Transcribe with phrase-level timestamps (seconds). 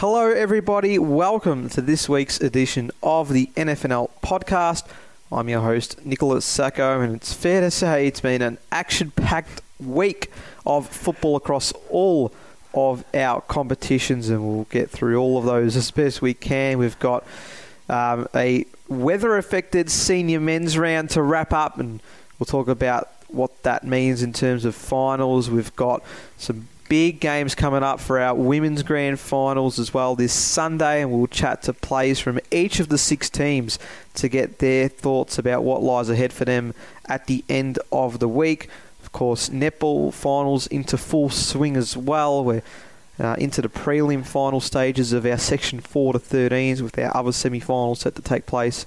[0.00, 0.98] Hello, everybody.
[0.98, 4.86] Welcome to this week's edition of the NFNL podcast.
[5.30, 9.60] I'm your host, Nicholas Sacco, and it's fair to say it's been an action packed
[9.78, 10.30] week
[10.64, 12.32] of football across all
[12.72, 16.78] of our competitions, and we'll get through all of those as best we can.
[16.78, 17.26] We've got
[17.90, 22.00] um, a weather affected senior men's round to wrap up, and
[22.38, 25.50] we'll talk about what that means in terms of finals.
[25.50, 26.02] We've got
[26.38, 31.12] some big games coming up for our women's grand finals as well this Sunday, and
[31.12, 33.78] we'll chat to players from each of the six teams
[34.14, 36.74] to get their thoughts about what lies ahead for them
[37.06, 38.68] at the end of the week.
[39.04, 42.44] Of course, netball finals into full swing as well.
[42.44, 42.62] We're
[43.20, 47.32] uh, into the prelim final stages of our section 4 to 13s with our other
[47.32, 48.84] semi finals set to take place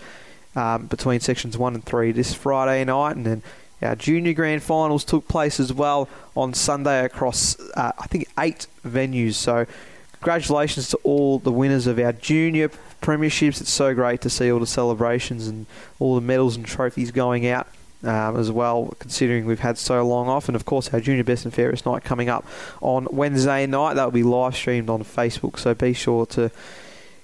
[0.57, 3.43] um, between sections 1 and 3 this Friday night, and then
[3.83, 8.67] our junior grand finals took place as well on Sunday across, uh, I think, eight
[8.85, 9.35] venues.
[9.35, 9.65] So,
[10.13, 12.70] congratulations to all the winners of our junior
[13.01, 13.62] premierships.
[13.62, 15.65] It's so great to see all the celebrations and
[15.99, 17.67] all the medals and trophies going out.
[18.05, 21.45] Um, as well, considering we've had so long off, and of course our junior best
[21.45, 22.45] and fairest night coming up
[22.81, 23.93] on Wednesday night.
[23.93, 26.51] That will be live streamed on Facebook, so be sure to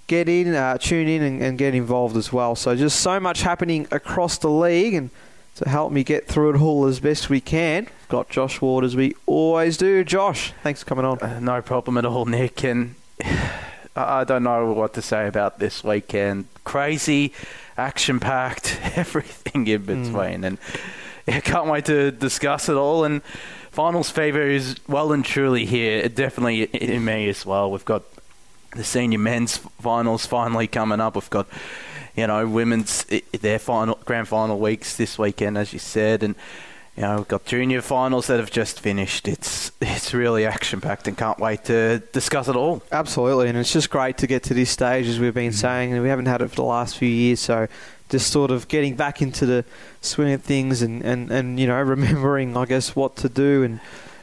[0.08, 2.56] get in, uh, tune in, and, and, get involved as well.
[2.56, 5.10] So just so much happening across the league, and
[5.56, 7.88] to help me get through it all as best we can.
[8.08, 10.04] Got Josh Ward as we always do.
[10.04, 11.20] Josh, thanks for coming on.
[11.20, 12.64] Uh, no problem at all, Nick.
[12.64, 12.96] And
[13.96, 16.46] I don't know what to say about this weekend.
[16.64, 17.34] Crazy,
[17.78, 19.86] action packed, everything in hmm.
[19.86, 20.42] between.
[20.42, 20.46] Mm.
[20.46, 20.58] And
[21.28, 23.04] I can't wait to discuss it all.
[23.04, 23.22] And
[23.72, 26.08] finals fever is well and truly here.
[26.10, 27.70] Definitely in me as well.
[27.72, 28.04] We've got
[28.76, 31.16] the senior men's finals finally coming up.
[31.16, 31.48] We've got
[32.20, 33.06] you know, women's
[33.42, 36.36] their final grand final weeks this weekend, as you said, and
[36.96, 39.28] you know, we've got junior finals that have just finished.
[39.28, 42.84] It's it's really action packed, and can't wait to discuss it all.
[42.92, 45.58] Absolutely, and it's just great to get to this stage, as we've been mm-hmm.
[45.58, 47.40] saying, and we haven't had it for the last few years.
[47.40, 47.68] So,
[48.10, 49.64] just sort of getting back into the
[50.02, 53.80] swing of things, and, and, and you know, remembering, I guess, what to do and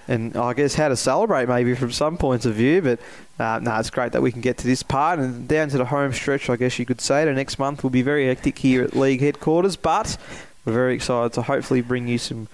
[0.09, 2.83] and I guess how to celebrate maybe from some points of view.
[2.83, 3.01] But
[3.39, 5.85] uh, no, it's great that we can get to this part and down to the
[5.85, 6.49] home stretch.
[6.49, 9.21] I guess you could say the next month will be very hectic here at league
[9.21, 10.17] headquarters, but
[10.65, 12.49] we're very excited to hopefully bring you some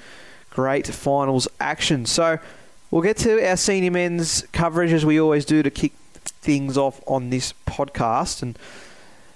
[0.51, 2.05] great finals action.
[2.05, 2.39] So
[2.91, 5.93] we'll get to our senior men's coverage as we always do to kick
[6.25, 8.59] things off on this podcast and.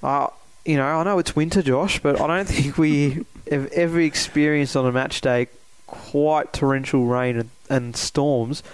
[0.02, 0.28] Uh,
[0.64, 4.76] you know, I know it's winter, Josh, but I don't think we have ever experienced
[4.76, 5.46] on a match day
[5.86, 8.64] quite torrential rain and, and storms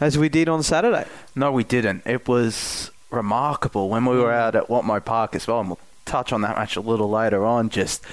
[0.00, 1.06] as we did on Saturday.
[1.34, 2.02] No, we didn't.
[2.06, 5.60] It was remarkable when we were out at Whatmough Park as well.
[5.60, 7.68] And we'll touch on that match a little later on.
[7.68, 8.04] Just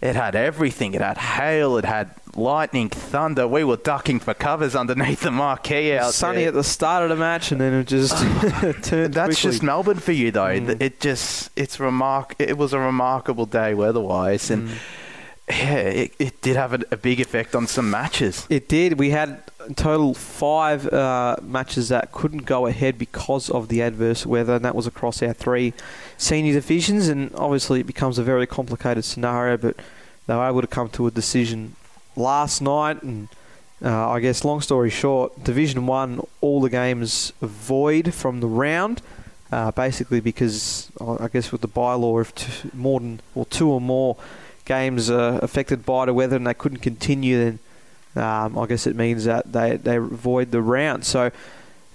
[0.00, 0.94] it had everything.
[0.94, 1.76] It had hail.
[1.76, 3.46] It had lightning, thunder.
[3.46, 6.48] We were ducking for covers underneath the marquee out Sunny there.
[6.48, 8.16] at the start of the match, and then it just
[8.82, 9.14] turned.
[9.14, 9.50] That's quickly.
[9.50, 10.58] just Melbourne for you, though.
[10.58, 10.80] Mm.
[10.80, 12.34] It just it's remark.
[12.38, 14.68] It was a remarkable day weather-wise, and.
[14.68, 14.74] Mm
[15.48, 18.46] yeah, it, it did have a, a, big effect on some matches.
[18.48, 18.98] It did.
[18.98, 19.42] We had
[19.76, 24.74] total five uh, matches that couldn't go ahead because of the adverse weather, and that
[24.74, 25.72] was across our three
[26.16, 27.08] senior divisions.
[27.08, 29.76] And obviously, it becomes a very complicated scenario, but
[30.26, 31.76] they were able to come to a decision
[32.16, 33.02] last night.
[33.02, 33.28] And
[33.84, 39.02] uh, I guess, long story short, Division One, all the games void from the round.
[39.50, 43.82] Uh, basically, because I guess with the bylaw of two, more than or two or
[43.82, 44.16] more
[44.64, 47.58] games are affected by the weather and they couldn't continue, then
[48.16, 51.04] um, I guess it means that they, they avoid the round.
[51.04, 51.30] So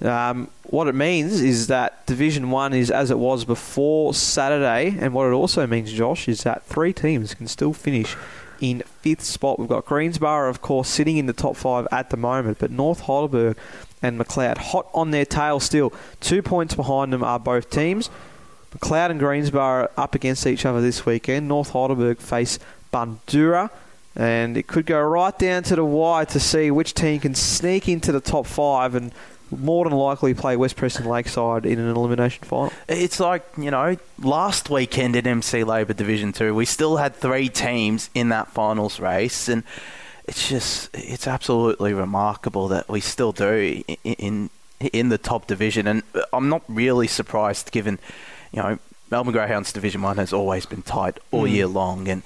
[0.02, 5.14] um, what it means is that Division 1 is as it was before Saturday, and
[5.14, 8.16] what it also means, Josh, is that three teams can still finish
[8.60, 9.60] in fifth spot.
[9.60, 13.02] We've got Greensborough, of course, sitting in the top five at the moment, but North
[13.02, 13.58] Heidelberg
[14.02, 15.94] and Macleod hot on their tail still.
[16.20, 18.10] Two points behind them are both teams.
[18.74, 21.48] Macleod and Greensborough up against each other this weekend.
[21.48, 22.60] North Heidelberg face
[22.94, 23.70] Bundoora.
[24.18, 27.88] And it could go right down to the wire to see which team can sneak
[27.88, 29.14] into the top five and
[29.52, 32.74] more than likely play West Preston Lakeside in an elimination final.
[32.90, 37.48] It's like, you know, last weekend in MC Labour Division 2, we still had three
[37.48, 39.48] teams in that finals race.
[39.48, 39.64] And
[40.26, 44.50] it's just, it's absolutely remarkable that we still do in, in,
[44.92, 45.88] in the top division.
[45.88, 46.04] And
[46.34, 48.00] I'm not really surprised given
[48.52, 48.80] you know,
[49.10, 51.52] Melbourne Greyhounds Division One has always been tight all mm.
[51.52, 52.24] year long, and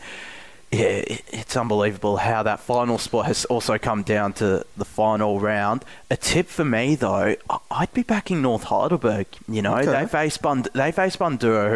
[0.72, 5.84] yeah, it's unbelievable how that final spot has also come down to the final round.
[6.10, 7.36] A tip for me though,
[7.70, 9.28] I'd be backing North Heidelberg.
[9.50, 9.92] You know, okay.
[9.92, 11.70] they face Bund- they face Bundoora,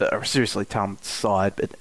[0.00, 1.72] who are a seriously talented side, but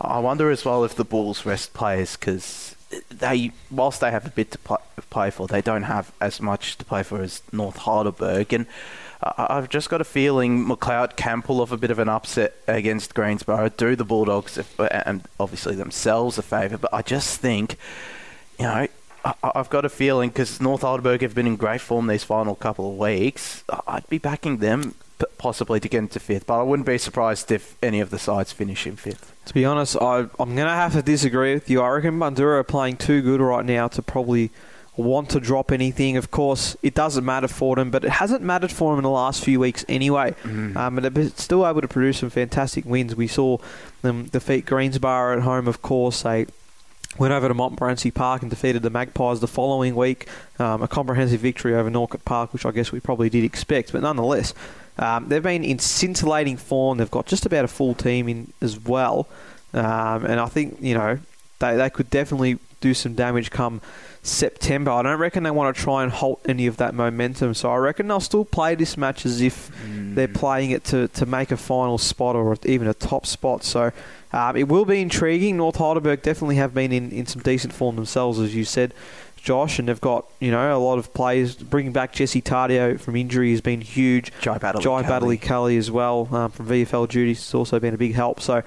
[0.00, 2.74] I wonder as well if the Bulls rest players because
[3.10, 4.78] they, whilst they have a bit to
[5.10, 8.66] play for, they don't have as much to play for as North Heidelberg and.
[9.20, 13.14] I've just got a feeling Macleod can pull off a bit of an upset against
[13.14, 17.76] Greensborough, do the Bulldogs and obviously themselves a favour, but I just think,
[18.58, 18.86] you know,
[19.42, 22.90] I've got a feeling because North Heidelberg have been in great form these final couple
[22.90, 23.64] of weeks.
[23.86, 24.94] I'd be backing them
[25.36, 28.52] possibly to get into fifth, but I wouldn't be surprised if any of the sides
[28.52, 29.34] finish in fifth.
[29.46, 31.82] To be honest, I, I'm going to have to disagree with you.
[31.82, 34.50] I reckon Bundoora are playing too good right now to probably
[34.98, 36.16] want to drop anything.
[36.16, 39.10] Of course, it doesn't matter for them, but it hasn't mattered for them in the
[39.10, 40.34] last few weeks anyway.
[40.76, 43.14] Um, but they're still able to produce some fantastic wins.
[43.14, 43.58] We saw
[44.02, 46.22] them defeat Greensborough at home, of course.
[46.22, 46.46] They
[47.18, 50.28] went over to Montmorency Park and defeated the Magpies the following week.
[50.58, 54.02] Um, a comprehensive victory over Norfolk Park, which I guess we probably did expect, but
[54.02, 54.52] nonetheless,
[54.98, 56.98] um, they've been in scintillating form.
[56.98, 59.28] They've got just about a full team in as well,
[59.72, 61.18] um, and I think you know
[61.60, 63.80] they they could definitely do some damage come
[64.22, 64.90] September.
[64.90, 67.54] I don't reckon they want to try and halt any of that momentum.
[67.54, 71.26] So I reckon they'll still play this match as if they're playing it to, to
[71.26, 73.64] make a final spot or even a top spot.
[73.64, 73.92] So
[74.32, 75.56] um, it will be intriguing.
[75.56, 78.92] North Heidelberg definitely have been in, in some decent form themselves, as you said,
[79.36, 81.54] Josh, and they've got you know a lot of players.
[81.54, 84.32] Bringing back Jesse Tardio from injury has been huge.
[84.40, 85.38] Jai Baddeley Jai Kelly.
[85.38, 88.40] Kelly as well um, from VFL duties has also been a big help.
[88.40, 88.62] So.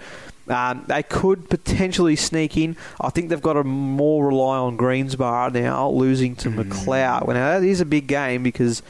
[0.48, 2.76] Um, they could potentially sneak in.
[3.00, 7.26] I think they've got to more rely on Greensborough now, losing to Macleod.
[7.28, 8.82] Well, now that is a big game because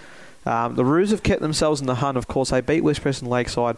[0.46, 2.18] um, the Roos have kept themselves in the hunt.
[2.18, 3.78] Of course, they beat West Preston Lakeside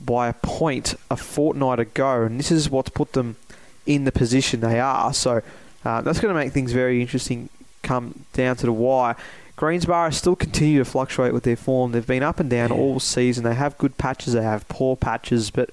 [0.00, 3.36] by a point a fortnight ago, and this is what's put them
[3.84, 5.12] in the position they are.
[5.12, 5.42] So
[5.84, 7.48] uh, that's going to make things very interesting
[7.82, 9.16] come down to the wire.
[9.56, 11.90] Greensborough still continue to fluctuate with their form.
[11.90, 12.76] They've been up and down Yeah.
[12.76, 13.42] all season.
[13.42, 15.70] They have good patches, they have poor patches, but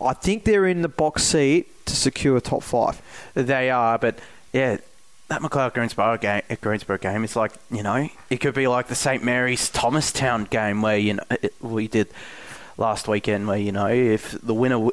[0.00, 3.00] I think they're in the box seat to secure top five.
[3.34, 4.18] They are, but
[4.52, 4.78] yeah,
[5.28, 8.94] that Macleod Greensborough game, Greensborough game is like you know it could be like the
[8.94, 12.08] St Mary's Thomastown game where you know it, we did
[12.76, 14.88] last weekend where you know if the winner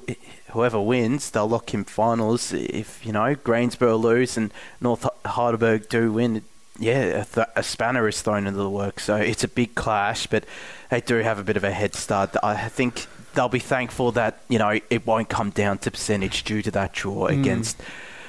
[0.52, 2.52] whoever wins they'll lock in finals.
[2.54, 6.44] If you know Greensborough lose and North Heidelberg do win
[6.78, 9.06] yeah a, th- a spanner is thrown into the works.
[9.06, 10.44] So it's a big clash but
[10.90, 12.36] they do have a bit of a head start.
[12.44, 16.62] I think they'll be thankful that you know it won't come down to percentage due
[16.62, 17.40] to that draw Mm.
[17.42, 17.82] against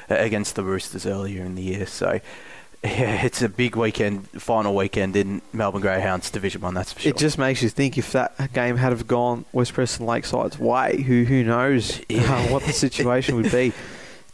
[0.08, 2.20] against the Roosters earlier in the year so
[2.84, 6.74] yeah, it's a big weekend, final weekend in Melbourne Greyhounds Division One.
[6.74, 7.10] That's for sure.
[7.10, 11.02] It just makes you think if that game had have gone West Preston Lakeside's way,
[11.02, 12.22] who who knows Yeah.
[12.32, 13.72] uh, what the situation would be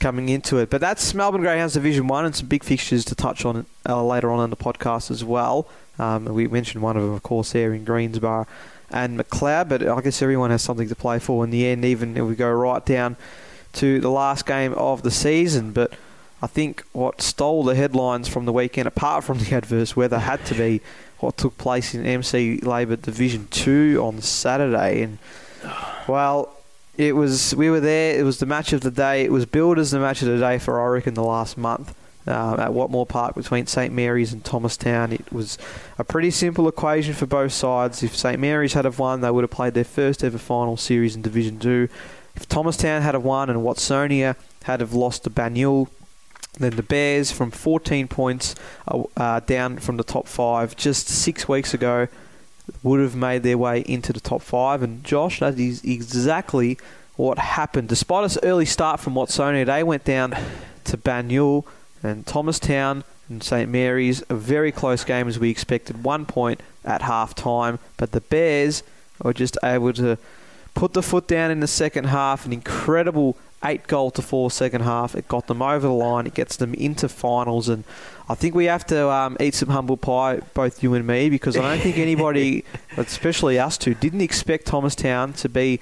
[0.00, 0.68] coming into it.
[0.68, 4.30] But that's Melbourne Greyhounds Division One, and some big fixtures to touch on uh, later
[4.30, 5.66] on in the podcast as well.
[5.98, 8.46] Um, we mentioned one of them, of course, there in Greensborough
[8.92, 12.16] and Macleod, but I guess everyone has something to play for in the end, even
[12.16, 13.16] if we go right down
[13.74, 15.72] to the last game of the season.
[15.72, 15.94] But
[16.42, 20.44] I think what stole the headlines from the weekend, apart from the adverse weather, had
[20.46, 20.80] to be
[21.18, 25.02] what took place in MC Labour Division Two on Saturday.
[25.02, 25.18] And
[26.08, 26.54] well,
[26.96, 28.18] it was we were there.
[28.18, 29.24] It was the match of the day.
[29.24, 31.94] It was billed as the match of the day for I reckon the last month.
[32.24, 35.58] Uh, at Whatmough Park between St Mary's and Thomastown, it was
[35.98, 38.02] a pretty simple equation for both sides.
[38.04, 41.16] If St Mary's had have won, they would have played their first ever final series
[41.16, 41.88] in Division Two.
[42.36, 45.88] If Thomastown had have won and Watsonia had have lost to Banyule,
[46.58, 48.54] then the Bears, from 14 points
[48.86, 52.08] uh, uh, down from the top five just six weeks ago,
[52.82, 54.82] would have made their way into the top five.
[54.82, 56.78] And Josh, that is exactly
[57.16, 57.88] what happened.
[57.88, 60.36] Despite its early start from Watsonia, they went down
[60.84, 61.64] to Banyule
[62.02, 64.22] and Thomastown and St Mary's.
[64.28, 66.04] A very close game as we expected.
[66.04, 68.82] One point at half time, but the Bears
[69.22, 70.18] were just able to
[70.74, 72.46] put the foot down in the second half.
[72.46, 75.14] An incredible eight goal to four second half.
[75.14, 76.26] It got them over the line.
[76.26, 77.84] It gets them into finals, and
[78.28, 81.56] I think we have to um, eat some humble pie, both you and me, because
[81.56, 82.64] I don't think anybody,
[82.96, 85.80] especially us two, didn't expect Thomastown to be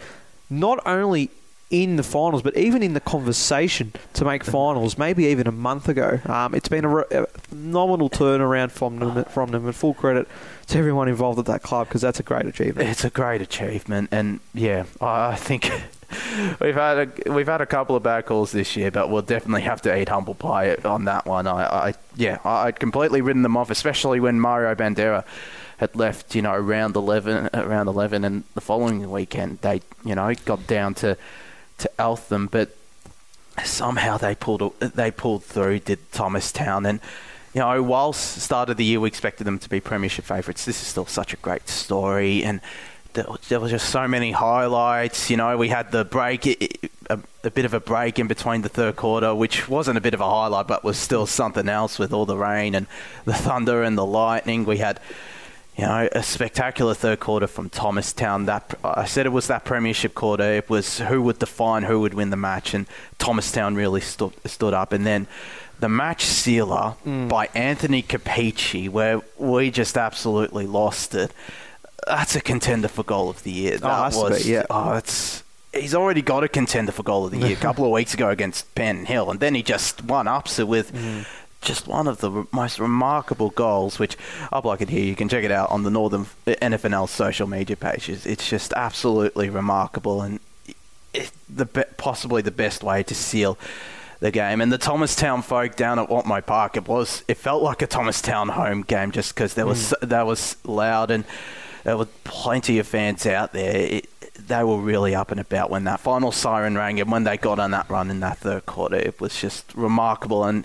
[0.48, 1.30] not only
[1.70, 5.88] in the finals, but even in the conversation to make finals, maybe even a month
[5.88, 6.18] ago.
[6.26, 10.26] Um, it's been a, re- a phenomenal turnaround from them, from them, and full credit
[10.66, 12.88] to everyone involved at that club because that's a great achievement.
[12.88, 15.70] It's a great achievement, and yeah, I think
[16.60, 19.62] we've had a, we've had a couple of bad calls this year, but we'll definitely
[19.62, 21.46] have to eat humble pie on that one.
[21.46, 25.24] I, I yeah, I- I'd completely written them off, especially when Mario Bandera
[25.76, 30.34] had left, you know, round eleven, around eleven, and the following weekend they, you know,
[30.44, 31.16] got down to
[31.80, 32.76] to Eltham, but
[33.64, 35.80] somehow they pulled they pulled through.
[35.80, 37.00] Did Thomastown and.
[37.52, 40.80] You know, whilst start of the year we expected them to be premiership favourites, this
[40.80, 42.60] is still such a great story, and
[43.12, 45.30] there, was just so many highlights.
[45.30, 48.68] You know, we had the break, a, a bit of a break in between the
[48.68, 52.12] third quarter, which wasn't a bit of a highlight, but was still something else with
[52.12, 52.86] all the rain and
[53.24, 54.64] the thunder and the lightning.
[54.64, 55.00] We had,
[55.76, 58.46] you know, a spectacular third quarter from Thomastown.
[58.46, 60.42] That I said it was that premiership quarter.
[60.44, 62.86] It was who would define who would win the match, and
[63.18, 64.92] Thomastown really stood stood up.
[64.92, 65.26] And then
[65.78, 67.28] the match sealer Mm.
[67.30, 71.32] by Anthony Capici, where we just absolutely lost it.
[72.06, 73.78] That's a contender for goal of the year.
[73.78, 74.64] That has to be, was yeah.
[74.70, 77.90] oh, it's he's already got a contender for goal of the year a couple of
[77.92, 81.24] weeks ago against Penn Hill, and then he just one ups it with Mm.
[81.60, 83.98] Just one of the most remarkable goals.
[83.98, 84.16] Which
[84.52, 85.04] I'll block it here.
[85.04, 88.26] You can check it out on the Northern eh, NFNL social media pages.
[88.26, 90.40] It's just absolutely remarkable and
[91.48, 93.58] the be- possibly the best way to seal
[94.20, 94.60] the game.
[94.60, 98.50] And the Thomastown folk down at Whatmough Park, it was it felt like a Thomastown
[98.50, 100.08] home game just because there was mm.
[100.08, 101.24] that was loud and
[101.84, 103.76] there were plenty of fans out there.
[103.76, 104.10] It,
[104.46, 107.58] they were really up and about when that final siren rang and when they got
[107.58, 108.96] on that run in that third quarter.
[108.96, 110.64] It was just remarkable and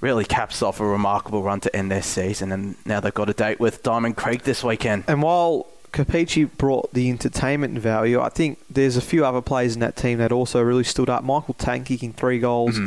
[0.00, 2.52] really caps off a remarkable run to end their season.
[2.52, 5.04] And now they've got a date with Diamond Creek this weekend.
[5.08, 9.80] And while Capici brought the entertainment value, I think there's a few other players in
[9.80, 11.24] that team that also really stood up.
[11.24, 12.78] Michael Tank kicking three goals,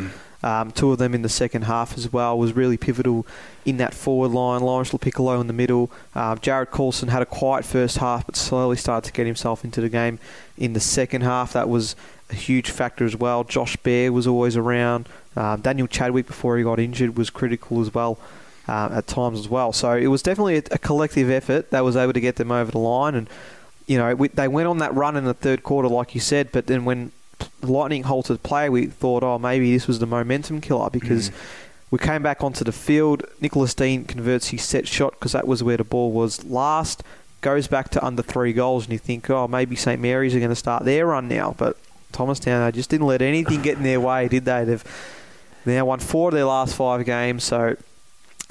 [0.43, 3.25] um, two of them in the second half as well, was really pivotal
[3.65, 4.61] in that forward line.
[4.61, 5.91] Lawrence Piccolo in the middle.
[6.13, 9.81] Uh, Jared Coulson had a quiet first half, but slowly started to get himself into
[9.81, 10.19] the game
[10.57, 11.53] in the second half.
[11.53, 11.95] That was
[12.29, 13.43] a huge factor as well.
[13.43, 15.09] Josh Bear was always around.
[15.39, 18.19] Um, Daniel Chadwick, before he got injured, was critical as well
[18.67, 19.71] um, at times as well.
[19.71, 22.69] So it was definitely a, a collective effort that was able to get them over
[22.69, 23.15] the line.
[23.15, 23.29] And,
[23.87, 26.51] you know, we, they went on that run in the third quarter, like you said,
[26.51, 27.13] but then when
[27.61, 31.31] Lightning halted play, we thought, oh, maybe this was the momentum killer because
[31.89, 33.23] we came back onto the field.
[33.39, 37.01] Nicholas Dean converts his set shot because that was where the ball was last.
[37.39, 40.49] Goes back to under three goals, and you think, oh, maybe St Mary's are going
[40.49, 41.55] to start their run now.
[41.57, 41.77] But
[42.11, 44.65] Thomastown, they just didn't let anything get in their way, did they?
[44.65, 44.83] They've
[45.69, 47.75] now won four of their last five games, so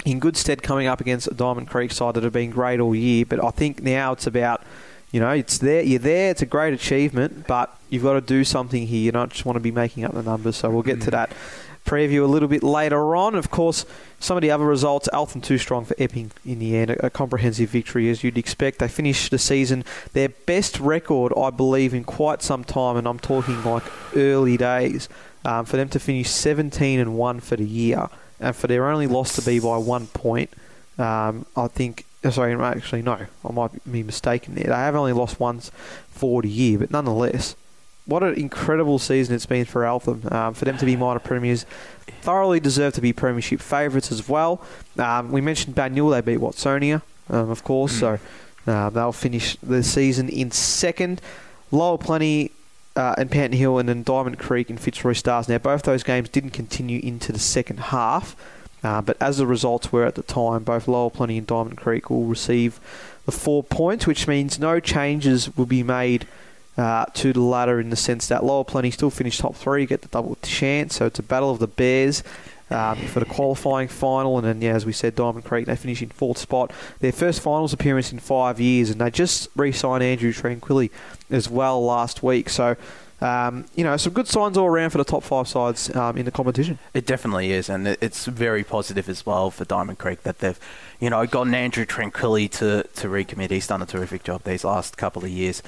[0.05, 2.95] in good stead coming up against a Diamond Creek side that have been great all
[2.95, 3.25] year.
[3.25, 4.63] But I think now it's about,
[5.11, 5.81] you know, it's there.
[5.81, 6.31] You're there.
[6.31, 9.01] It's a great achievement, but you've got to do something here.
[9.01, 10.55] You don't just want to be making up the numbers.
[10.55, 11.11] So we'll get to mm.
[11.11, 11.31] that
[11.85, 13.35] preview a little bit later on.
[13.35, 13.85] Of course,
[14.19, 15.09] some of the other results.
[15.11, 16.91] Eltham too strong for Epping in the end.
[16.99, 18.79] A comprehensive victory as you'd expect.
[18.79, 19.83] They finished the season
[20.13, 23.83] their best record, I believe, in quite some time, and I'm talking like
[24.15, 25.09] early days.
[25.45, 28.09] Um, for them to finish 17 and one for the year,
[28.41, 30.49] and for their only loss to be by one point,
[30.97, 32.05] um, I think.
[32.25, 34.65] uh, Sorry, actually, no, I might be mistaken there.
[34.65, 35.71] They have only lost once
[36.09, 37.55] for the year, but nonetheless,
[38.05, 40.27] what an incredible season it's been for Eltham.
[40.29, 41.65] Um, for them to be minor premiers,
[42.21, 44.61] thoroughly deserve to be premiership favourites as well.
[44.97, 48.19] Um, we mentioned Banyule, they beat Watsonia, um, of course, so
[48.67, 51.21] uh, they'll finish the season in second.
[51.71, 52.51] Lower Plenty
[52.99, 55.47] uh, and Panton Hill and then Diamond Creek and Fitzroy Stars.
[55.47, 58.35] Now, both those games didn't continue into the second half,
[58.83, 62.09] uh, but as the results were at the time, both Lower Plenty and Diamond Creek
[62.09, 62.77] will receive
[63.25, 66.27] the four points, which means no changes will be made
[66.77, 70.01] uh, to the ladder in the sense that Lower Plenty still finish top three, get
[70.01, 70.97] the double chance.
[70.97, 72.21] So it's a battle of the Bears.
[72.71, 76.03] Um, for the qualifying final, and then yeah, as we said, Diamond Creek they finish
[76.03, 76.71] in fourth spot.
[76.99, 80.91] Their first finals appearance in five years, and they just re-signed Andrew Tranquilly
[81.31, 82.47] as well last week.
[82.47, 82.77] So
[83.21, 86.25] um, you know, some good signs all around for the top five sides um, in
[86.25, 86.79] the competition.
[86.93, 90.59] It definitely is, and it's very positive as well for Diamond Creek that they've,
[90.99, 93.51] you know, gotten Andrew Tranquilly to, to recommit.
[93.51, 95.61] He's done a terrific job these last couple of years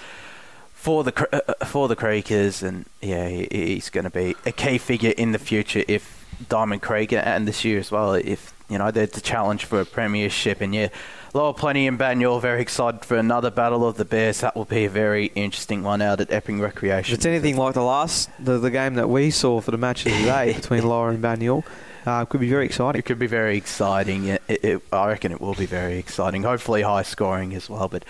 [0.73, 4.51] for the uh, uh, for the Creekers, and yeah, he, he's going to be a
[4.51, 8.77] key figure in the future if Diamond Creek and this year as well, if you
[8.77, 10.89] know they're the challenge for a premiership, and yeah.
[11.33, 14.41] Lower Plenty and Banyule very excited for another battle of the Bears.
[14.41, 17.13] That will be a very interesting one out at Epping Recreation.
[17.13, 20.05] If it's anything like the last, the, the game that we saw for the match
[20.05, 21.63] of the day between Laura and Banyule,
[22.05, 22.99] uh, could be very exciting.
[22.99, 24.25] It could be very exciting.
[24.25, 26.43] It, it, it- I reckon it will be very exciting.
[26.43, 27.87] Hopefully, high scoring as well.
[27.87, 28.03] But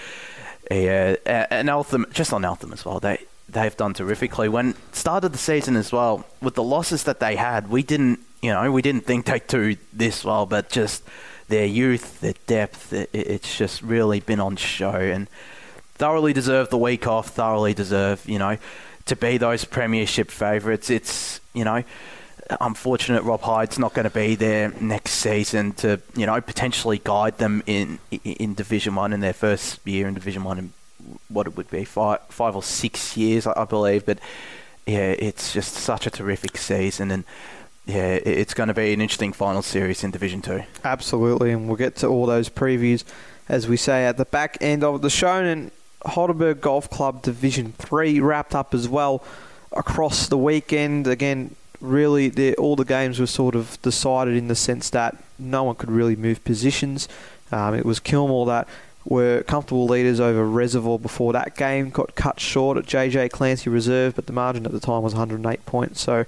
[0.72, 3.20] yeah, a- and Eltham, just on Eltham as well, they
[3.52, 4.50] they've done terrifically.
[4.50, 8.52] When started the season as well, with the losses that they had, we didn't, you
[8.52, 10.46] know, we didn't think they'd do this well.
[10.46, 11.04] But just
[11.48, 15.28] their youth, their depth, it, it's just really been on show and
[15.96, 17.30] thoroughly deserve the week off.
[17.30, 18.58] Thoroughly deserve, you know,
[19.06, 20.90] to be those premiership favourites.
[20.90, 21.84] It's you know
[22.60, 27.38] unfortunate Rob Hyde's not going to be there next season to you know potentially guide
[27.38, 30.74] them in in Division One in their first year in Division One in
[31.30, 34.20] what it would be five five or six years I believe but
[34.86, 37.24] yeah it's just such a terrific season and
[37.86, 40.64] yeah it's going to be an interesting final series in Division Two.
[40.84, 43.04] Absolutely, and we'll get to all those previews
[43.50, 45.44] as we say at the back end of the show.
[45.44, 45.72] And
[46.06, 49.24] Heidelberg Golf Club Division Three wrapped up as well
[49.72, 51.08] across the weekend.
[51.08, 55.64] Again, really, the, all the games were sort of decided in the sense that no
[55.64, 57.08] one could really move positions.
[57.52, 58.68] Um, it was Kilmore that
[59.06, 61.90] were comfortable leaders over Reservoir before that game.
[61.90, 65.66] Got cut short at JJ Clancy Reserve, but the margin at the time was 108
[65.66, 66.02] points.
[66.02, 66.26] So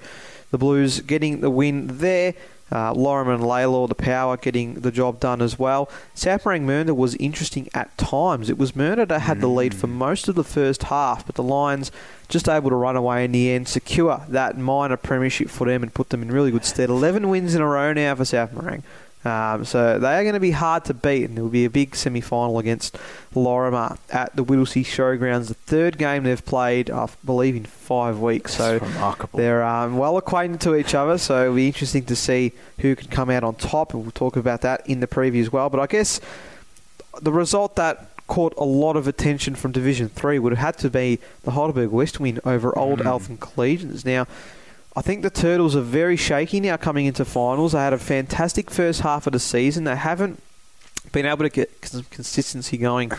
[0.52, 2.34] the Blues getting the win there.
[2.72, 5.92] Uh, Lorimer and Lalor, the power, getting the job done as well.
[6.16, 8.50] South Morang Mernda was interesting at times.
[8.50, 11.44] It was Mernda that had the lead for most of the first half, but the
[11.44, 11.92] Lions
[12.30, 15.94] just able to run away in the end, secure that minor premiership for them, and
[15.94, 16.90] put them in really good stead.
[16.90, 18.82] 11 wins in a row now for South Morang.
[19.26, 21.70] Um, so they are going to be hard to beat, and there will be a
[21.70, 22.98] big semi final against
[23.34, 25.48] Lorimer at the Whittlesea Showgrounds.
[25.48, 28.56] The third game they've played, I believe, in five weeks.
[28.56, 29.38] So remarkable.
[29.40, 33.08] they're um, well acquainted to each other, so it'll be interesting to see who can
[33.10, 35.70] come out on top, and we'll talk about that in the preview as well.
[35.70, 36.20] But I guess
[37.22, 40.90] the result that caught a lot of attention from Division Three would have had to
[40.90, 43.06] be the Heidelberg West win over Old Mm.
[43.06, 44.04] Eltham Collegians.
[44.06, 44.28] Now,
[44.96, 47.72] I think the Turtles are very shaky now coming into finals.
[47.72, 49.86] They had a fantastic first half of the season.
[49.86, 50.42] They haven't
[51.12, 53.12] been able to get some consistency going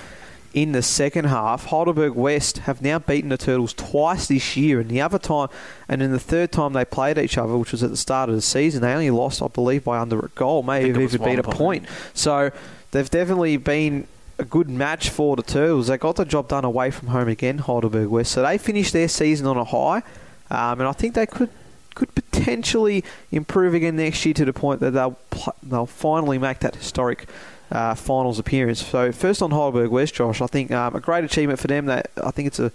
[0.52, 1.66] in the second half.
[1.66, 5.48] Heidelberg West have now beaten the Turtles twice this year, and the other time,
[5.88, 8.36] and in the third time they played each other, which was at the start of
[8.36, 11.42] the season, they only lost, I believe, by under a goal, maybe even beat a
[11.42, 11.56] point.
[11.56, 11.86] point.
[12.14, 12.52] So
[12.92, 14.06] they've definitely been
[14.38, 15.88] a good match for the Turtles.
[15.88, 18.30] They got the job done away from home again, Heidelberg West.
[18.30, 20.02] So they finished their season on a high,
[20.50, 21.50] um, and I think they could
[21.94, 25.18] could potentially improve again next year to the point that they'll
[25.62, 27.26] they'll finally make that historic
[27.70, 28.84] uh, finals appearance.
[28.84, 31.86] So first on Heidelberg West, Josh, I think um, a great achievement for them.
[31.86, 32.72] That I think it's a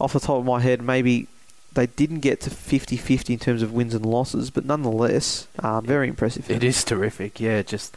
[0.00, 1.28] off the top of my head maybe.
[1.72, 6.08] They didn't get to 50-50 in terms of wins and losses, but nonetheless, um, very
[6.08, 6.50] impressive.
[6.50, 7.62] It is terrific, yeah.
[7.62, 7.94] Just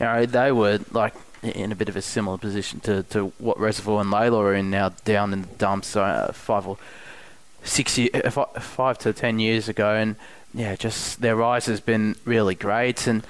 [0.00, 3.58] you know, they were like in a bit of a similar position to, to what
[3.58, 6.78] Reservoir and Lalor are in now, down in the dumps uh, five or
[7.64, 10.16] six year, uh, five to ten years ago, and
[10.54, 13.24] yeah, just their rise has been really great, and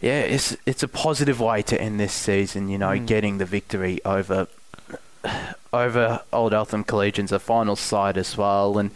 [0.00, 2.68] yeah, it's it's a positive way to end this season.
[2.68, 3.06] You know, Mm.
[3.06, 4.48] getting the victory over
[5.72, 8.90] over Old Eltham Collegians, a final side as well, and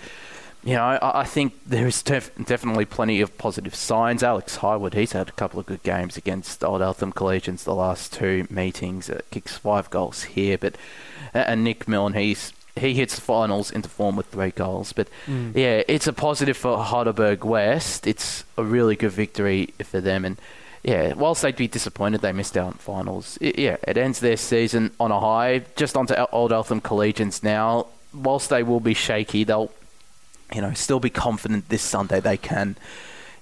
[0.65, 4.23] you know, I, I think there is def- definitely plenty of positive signs.
[4.23, 8.13] Alex Highwood, he's had a couple of good games against Old Eltham Collegians the last
[8.13, 9.09] two meetings.
[9.09, 10.75] Uh, kicks five goals here, but
[11.35, 14.93] uh, and Nick Milne, he's he hits the finals into form with three goals.
[14.93, 15.55] But Mm.
[15.57, 18.07] yeah, it's a positive for Heidelberg West.
[18.07, 20.37] It's a really good victory for them, and
[20.83, 24.37] yeah, whilst they'd be disappointed they missed out on finals, it, yeah, it ends their
[24.37, 25.63] season on a high.
[25.77, 27.87] Just onto Old Eltham Collegians now.
[28.15, 29.71] Whilst they will be shaky, they'll
[30.55, 32.75] you know still be confident this Sunday they can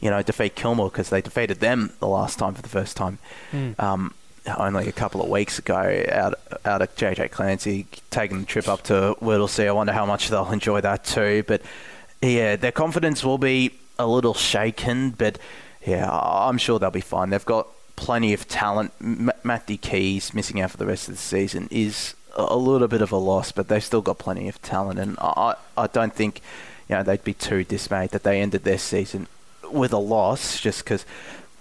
[0.00, 3.18] you know defeat Kilmore because they defeated them the last time for the first time
[3.52, 3.78] Mm.
[3.80, 4.12] um,
[4.56, 8.82] only a couple of weeks ago out out of JJ Clancy taking the trip up
[8.84, 9.68] to Whittlesea.
[9.68, 11.44] I wonder how much they'll enjoy that too.
[11.46, 11.62] But
[12.22, 15.38] yeah, their confidence will be a little shaken, but
[15.86, 17.30] yeah, I'm sure they'll be fine.
[17.30, 18.92] They've got plenty of talent.
[19.00, 23.02] M- Matthew Keys missing out for the rest of the season is a little bit
[23.02, 26.14] of a loss, but they've still got plenty of talent, and I I I don't
[26.14, 26.40] think
[26.88, 29.26] you know they'd be too dismayed that they ended their season
[29.70, 31.04] with a loss just because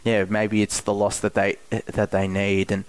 [0.05, 2.85] yeah, maybe it's the loss that they that they need, and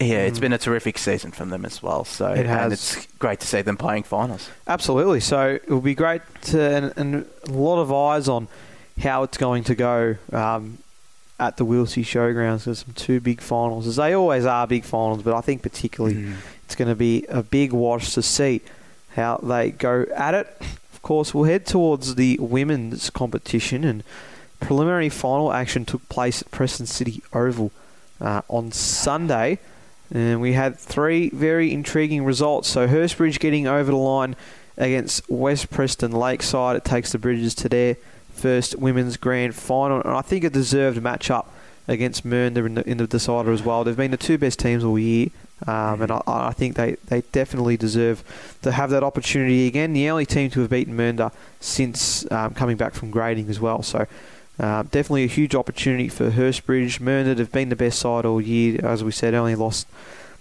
[0.00, 2.04] yeah, it's been a terrific season from them as well.
[2.04, 2.62] So It has.
[2.64, 4.48] and it's great to see them playing finals.
[4.66, 5.20] Absolutely.
[5.20, 8.48] So it will be great to, and, and a lot of eyes on
[9.00, 10.78] how it's going to go um,
[11.38, 12.64] at the Whittlesea Showgrounds.
[12.64, 16.32] There's some two big finals, as they always are big finals, but I think particularly
[16.64, 18.62] it's going to be a big watch to see
[19.14, 20.48] how they go at it.
[20.92, 24.02] Of course, we'll head towards the women's competition, and
[24.60, 27.70] preliminary final action took place at Preston City Oval
[28.20, 29.58] uh, on Sunday.
[30.12, 32.68] And we had three very intriguing results.
[32.68, 34.36] So Hurstbridge getting over the line
[34.76, 36.76] against West Preston Lakeside.
[36.76, 37.96] It takes the Bridges to their
[38.32, 41.46] first women's grand final, and I think a deserved matchup
[41.86, 43.84] against Mernda in the, in the decider as well.
[43.84, 45.28] They've been the two best teams all year,
[45.66, 48.24] um, and I, I think they, they definitely deserve
[48.62, 49.92] to have that opportunity again.
[49.92, 53.82] The only team to have beaten Mernda since um, coming back from grading as well.
[53.82, 54.06] So.
[54.58, 57.00] Uh, definitely a huge opportunity for Hurstbridge.
[57.00, 59.86] Mernda have been the best side all year, as we said, only lost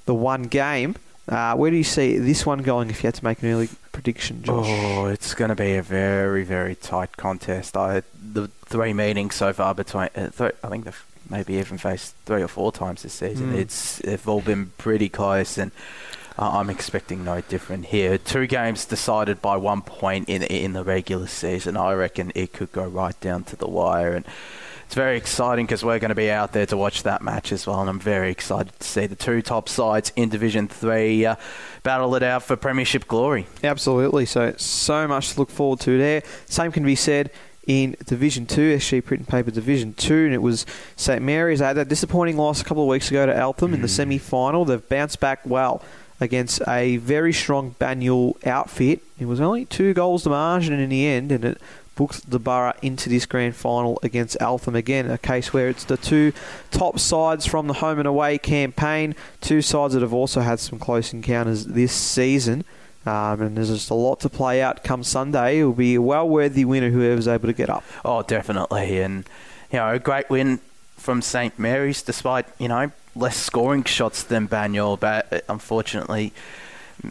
[0.05, 0.95] the one game.
[1.27, 3.69] Uh, where do you see this one going if you had to make an early
[3.91, 4.65] prediction, Josh?
[4.67, 7.77] Oh, it's going to be a very, very tight contest.
[7.77, 12.13] I the three meetings so far between, uh, th- I think they've maybe even faced
[12.25, 13.53] three or four times this season.
[13.53, 13.57] Mm.
[13.57, 15.71] It's they've all been pretty close, and
[16.37, 18.17] uh, I'm expecting no different here.
[18.17, 21.77] Two games decided by one point in in the regular season.
[21.77, 24.25] I reckon it could go right down to the wire, and
[24.85, 27.67] it's very exciting because we're going to be out there to watch that match as
[27.67, 31.35] well, and I'm very excited to see the two top sides in Division Three uh,
[31.83, 33.47] battle it out for Premiership glory.
[33.63, 34.25] Absolutely.
[34.25, 36.23] So, so much to look forward to there.
[36.45, 37.29] Same can be said
[37.65, 40.65] in Division 2, SG Print and Paper Division 2, and it was
[40.95, 41.59] St Mary's.
[41.59, 43.75] They had that disappointing loss a couple of weeks ago to Eltham mm.
[43.75, 43.93] in the hmm.
[43.93, 44.65] semi final.
[44.65, 45.81] They've bounced back well
[46.23, 49.01] against a very strong Banyule outfit.
[49.19, 51.61] It was only two goals to margin in the end, and it
[51.95, 55.09] booked the Borough into this grand final against Eltham again.
[55.09, 56.33] A case where it's the two
[56.71, 60.79] top sides from the home and away campaign, two sides that have also had some
[60.79, 62.63] close encounters this season.
[63.05, 65.59] Um, and there's just a lot to play out come Sunday.
[65.59, 67.83] It will be a well worthy winner whoever's able to get up.
[68.05, 69.01] Oh, definitely.
[69.01, 69.25] And,
[69.71, 70.59] you know, a great win
[70.95, 71.59] from St.
[71.59, 76.33] Mary's despite, you know, less scoring shots than Banyule, but uh, unfortunately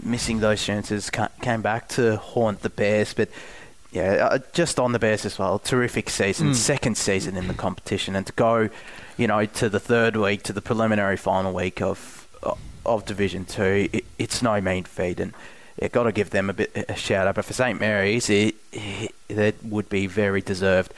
[0.03, 3.13] missing those chances came back to haunt the Bears.
[3.15, 3.29] But
[3.91, 5.59] yeah, uh, just on the Bears as well.
[5.59, 6.55] Terrific season, mm.
[6.55, 8.71] second season in the competition, and to go,
[9.17, 12.27] you know, to the third week, to the preliminary final week of
[12.85, 15.35] of Division Two, it, it's no mean feat, and
[15.81, 17.35] yeah, got to give them a bit a shout out.
[17.35, 20.93] But for St Mary's, it, it, it would be very deserved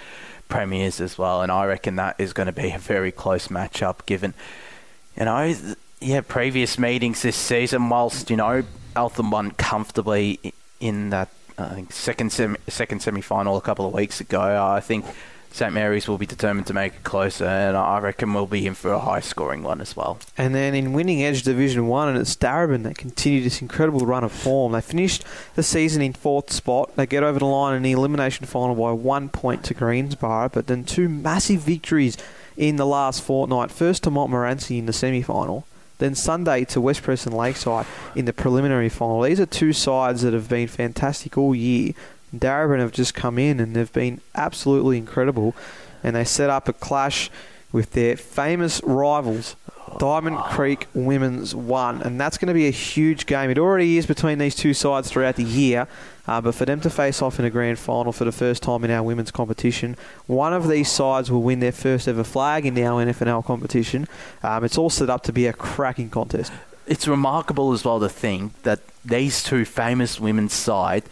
[0.49, 4.07] premiers as well, and I reckon that is going to be a very close matchup.
[4.07, 4.35] Given,
[5.17, 5.55] you know,
[6.01, 8.65] yeah, previous meetings this season, whilst you know
[8.97, 10.39] Eltham won comfortably
[10.81, 14.41] in that I think second semi, second semi final a couple of weeks ago.
[14.41, 15.05] I think
[15.55, 18.75] St Mary's will be determined to make it closer, and I reckon we'll be in
[18.75, 20.19] for a high scoring one as well.
[20.37, 24.25] And then in winning Edge Division 1, and it's Darebin that continued this incredible run
[24.25, 24.73] of form.
[24.73, 25.25] They finished
[25.55, 26.97] the season in fourth spot.
[26.97, 30.67] They get over the line in the elimination final by one point to Greensborough, but
[30.67, 32.17] then two massive victories
[32.57, 33.71] in the last fortnight.
[33.71, 35.67] First to Montmorency in the semi final
[35.99, 39.23] then Sunday to West Preston Lakeside in the preliminary final.
[39.23, 41.93] These are two sides that have been fantastic all year.
[42.35, 45.55] Darebin have just come in and they've been absolutely incredible.
[46.03, 47.31] And they set up a clash
[47.73, 49.57] with their famous rivals,
[49.99, 52.03] Diamond Creek Women's One.
[52.03, 53.51] And that's going to be a huge game.
[53.51, 55.89] It already is between these two sides throughout the year.
[56.27, 58.83] Uh, but for them to face off in a grand final for the first time
[58.85, 62.79] in our women's competition, one of these sides will win their first ever flag in
[62.79, 64.09] our NFNL competition.
[64.43, 66.53] Um, it's all set up to be a cracking contest.
[66.87, 71.05] It's remarkable as well to think that these two famous women's side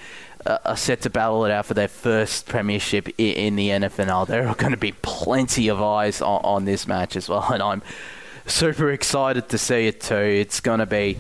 [0.46, 4.26] uh, are set to battle it out for their first premiership in the NFNL.
[4.26, 7.62] There are going to be plenty of eyes on, on this match as well, and
[7.62, 7.82] I'm
[8.46, 10.14] super excited to see it too.
[10.14, 11.18] It's going to be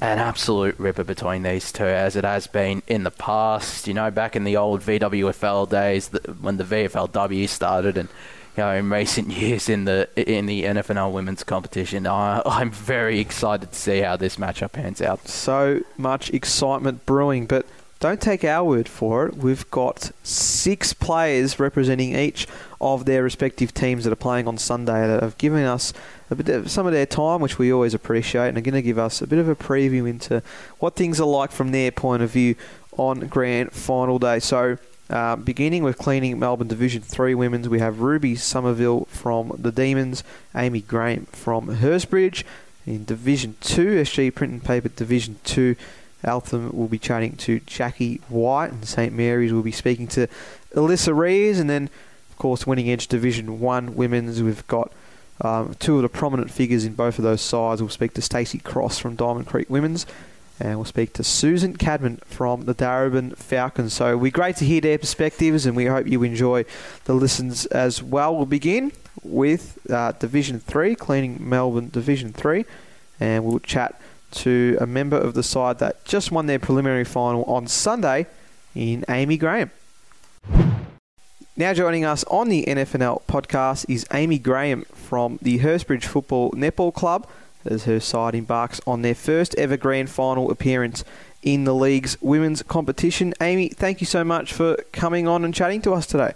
[0.00, 3.86] an absolute ripper between these two, as it has been in the past.
[3.86, 6.08] You know, back in the old VWFL days,
[6.40, 8.08] when the VFLW started, and
[8.56, 12.06] you know, in recent years in the in the NFNL women's competition.
[12.06, 15.28] I, I'm very excited to see how this matchup pans out.
[15.28, 17.66] So much excitement brewing, but
[18.02, 19.36] don't take our word for it.
[19.36, 22.48] We've got six players representing each
[22.80, 25.92] of their respective teams that are playing on Sunday that have given us
[26.28, 29.22] of some of their time, which we always appreciate, and are going to give us
[29.22, 30.42] a bit of a preview into
[30.80, 32.56] what things are like from their point of view
[32.98, 34.40] on Grand Final Day.
[34.40, 34.78] So.
[35.10, 40.24] Uh, beginning with cleaning Melbourne Division 3 women's, we have Ruby Somerville from the Demons,
[40.56, 42.44] Amy Graham from Hurstbridge.
[42.86, 45.76] In Division 2, SG Print and Paper Division 2,
[46.24, 50.28] Eltham will be chatting to Jackie White, and St Mary's will be speaking to
[50.74, 51.90] Alyssa Rees, and then,
[52.30, 54.42] of course, winning edge Division One women's.
[54.42, 54.92] We've got
[55.40, 57.80] um, two of the prominent figures in both of those sides.
[57.80, 60.06] We'll speak to Stacey Cross from Diamond Creek Women's,
[60.60, 63.94] and we'll speak to Susan Cadman from the Darebin Falcons.
[63.94, 66.64] So be great to hear their perspectives, and we hope you enjoy
[67.04, 68.36] the listens as well.
[68.36, 72.64] We'll begin with uh, Division Three, cleaning Melbourne Division Three,
[73.18, 74.00] and we'll chat
[74.32, 78.26] to a member of the side that just won their preliminary final on Sunday
[78.74, 79.70] in Amy Graham.
[81.56, 86.94] Now joining us on the NFNL podcast is Amy Graham from the Hurstbridge Football Netball
[86.94, 87.28] Club
[87.64, 91.04] as her side embarks on their first ever grand final appearance
[91.42, 93.34] in the league's women's competition.
[93.40, 96.32] Amy, thank you so much for coming on and chatting to us today.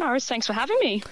[0.00, 1.02] No, thanks for having me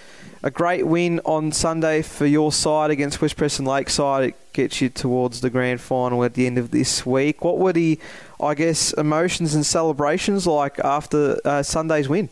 [0.42, 4.30] a great win on Sunday for your side against West Preston Lakeside.
[4.30, 7.44] It gets you towards the grand final at the end of this week.
[7.44, 7.98] What were the,
[8.40, 12.28] I guess, emotions and celebrations like after uh, Sunday's win?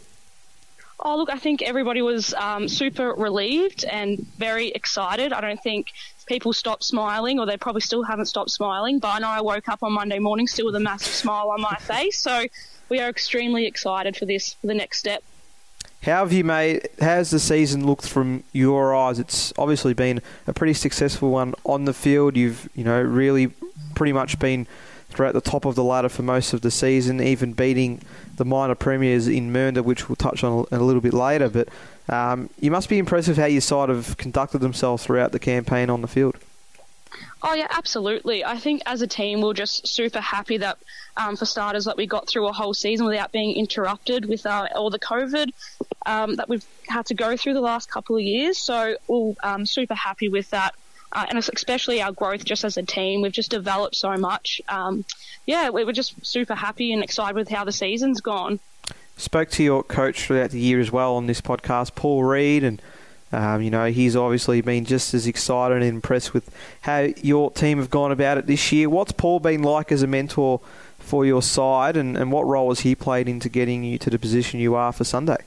[1.00, 5.32] Oh, look, I think everybody was um, super relieved and very excited.
[5.32, 5.88] I don't think
[6.26, 8.98] people stopped smiling, or they probably still haven't stopped smiling.
[8.98, 11.60] But I know I woke up on Monday morning still with a massive smile on
[11.60, 12.18] my face.
[12.18, 12.46] So
[12.88, 15.22] we are extremely excited for this, for the next step.
[16.02, 16.88] How have you made?
[17.00, 19.18] How's the season looked from your eyes?
[19.18, 22.36] It's obviously been a pretty successful one on the field.
[22.36, 23.48] You've you know really
[23.94, 24.66] pretty much been
[25.08, 28.02] throughout the top of the ladder for most of the season, even beating
[28.36, 31.48] the minor premiers in Mernda, which we'll touch on a, little bit later.
[31.48, 31.68] But
[32.08, 35.90] um, you must be impressed with how your side have conducted themselves throughout the campaign
[35.90, 36.36] on the field.
[37.42, 38.44] Oh yeah, absolutely.
[38.44, 40.78] I think as a team, we're just super happy that,
[41.16, 44.68] um, for starters, that we got through a whole season without being interrupted with uh,
[44.74, 45.50] all the COVID
[46.04, 48.58] um, that we've had to go through the last couple of years.
[48.58, 50.74] So we're um, super happy with that.
[51.12, 53.22] Uh, and especially our growth just as a team.
[53.22, 54.60] We've just developed so much.
[54.68, 55.04] Um,
[55.46, 58.58] yeah, we were just super happy and excited with how the season's gone.
[59.16, 62.82] Spoke to your coach throughout the year as well on this podcast, Paul Reed, and
[63.32, 66.48] um, you know, he's obviously been just as excited and impressed with
[66.82, 68.88] how your team have gone about it this year.
[68.88, 70.60] What's Paul been like as a mentor
[71.06, 74.18] for your side, and, and what role has he played into getting you to the
[74.18, 75.38] position you are for Sunday?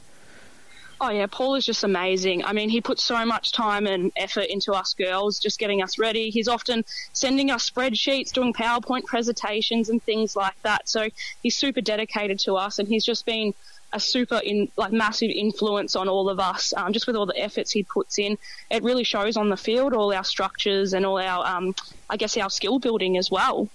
[1.02, 2.44] Oh yeah, Paul is just amazing.
[2.44, 5.98] I mean, he puts so much time and effort into us girls, just getting us
[5.98, 6.30] ready.
[6.30, 10.90] He's often sending us spreadsheets, doing PowerPoint presentations and things like that.
[10.90, 11.08] So
[11.42, 13.54] he's super dedicated to us, and he's just been
[13.94, 16.74] a super in like massive influence on all of us.
[16.76, 18.38] Um, just with all the efforts he puts in,
[18.70, 19.94] it really shows on the field.
[19.94, 21.76] All our structures and all our, um,
[22.10, 23.70] I guess, our skill building as well.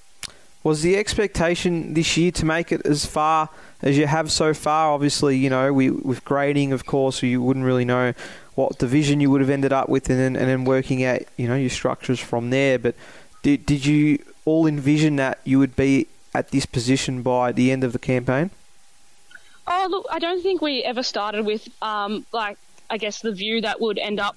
[0.65, 3.51] Was the expectation this year to make it as far
[3.83, 4.93] as you have so far?
[4.93, 8.15] Obviously, you know, we, with grading, of course, you wouldn't really know
[8.55, 11.47] what division you would have ended up with, and then, and then working out, you
[11.47, 12.79] know, your structures from there.
[12.79, 12.95] But
[13.43, 17.85] did did you all envision that you would be at this position by the end
[17.85, 18.51] of the campaign?
[19.67, 23.61] Oh, look, I don't think we ever started with, um, like, I guess the view
[23.61, 24.37] that would end up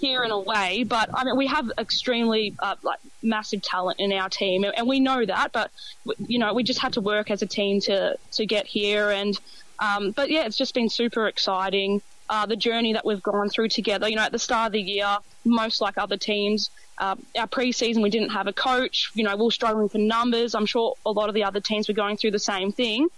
[0.00, 0.84] here in a way.
[0.84, 5.00] But I mean, we have extremely uh, like massive talent in our team, and we
[5.00, 5.52] know that.
[5.52, 5.70] But
[6.18, 9.10] you know, we just had to work as a team to to get here.
[9.10, 9.38] And
[9.78, 12.02] um, but yeah, it's just been super exciting.
[12.28, 14.08] Uh, the journey that we've gone through together.
[14.08, 18.02] You know, at the start of the year, most like other teams, uh, our preseason
[18.02, 19.10] we didn't have a coach.
[19.14, 20.54] You know, we were struggling for numbers.
[20.54, 23.08] I'm sure a lot of the other teams were going through the same thing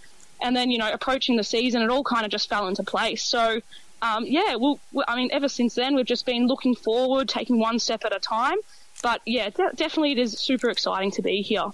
[0.43, 3.23] and then you know approaching the season, it all kind of just fell into place.
[3.23, 3.61] So
[4.03, 7.79] um, yeah, well, I mean, ever since then we've just been looking forward, taking one
[7.79, 8.59] step at a time.
[9.03, 11.71] But yeah, de- definitely it is super exciting to be here.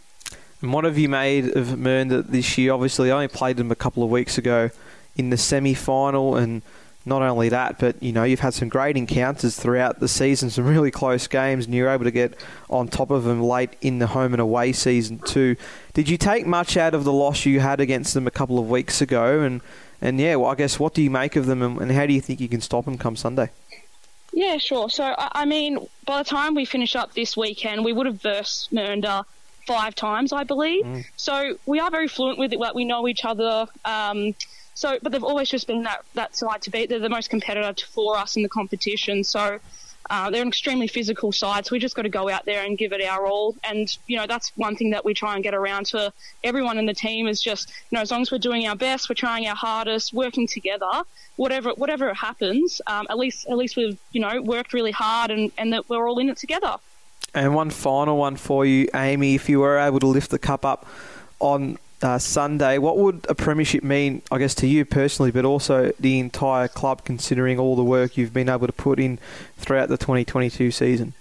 [0.61, 2.73] And what have you made of Mernda this year?
[2.73, 4.71] Obviously, I only played them a couple of weeks ago
[5.17, 6.63] in the semi-final, and
[7.07, 10.67] not only that, but you know you've had some great encounters throughout the season, some
[10.67, 12.35] really close games, and you're able to get
[12.69, 15.57] on top of them late in the home and away season too.
[15.95, 18.69] Did you take much out of the loss you had against them a couple of
[18.69, 19.41] weeks ago?
[19.41, 19.61] And
[20.01, 22.13] and yeah, well, I guess what do you make of them, and, and how do
[22.13, 23.51] you think you can stop them come Sunday?
[24.33, 24.91] Yeah, sure.
[24.91, 28.73] So I mean, by the time we finish up this weekend, we would have versed
[28.73, 29.25] Mernda
[29.67, 30.85] five times, I believe.
[30.85, 31.05] Mm.
[31.17, 32.59] So we are very fluent with it.
[32.59, 33.67] Like we know each other.
[33.85, 34.35] Um,
[34.75, 36.89] so, but they've always just been that that side to beat.
[36.89, 39.25] They're the most competitive for us in the competition.
[39.25, 39.59] So.
[40.11, 42.79] Uh, they're an extremely physical side, so we just got to go out there and
[42.79, 43.55] give it our all.
[43.65, 46.87] And you know that's one thing that we try and get around to everyone in
[46.87, 49.47] the team is just you know as long as we're doing our best, we're trying
[49.47, 51.03] our hardest, working together.
[51.37, 55.53] Whatever whatever happens, um, at least at least we've you know worked really hard and
[55.59, 56.77] and that we're all in it together.
[57.35, 59.35] And one final one for you, Amy.
[59.35, 60.87] If you were able to lift the cup up
[61.41, 62.79] on uh, Sunday.
[62.79, 67.05] What would a premiership mean, I guess, to you personally, but also the entire club,
[67.05, 69.19] considering all the work you've been able to put in
[69.57, 71.15] throughout the 2022 season?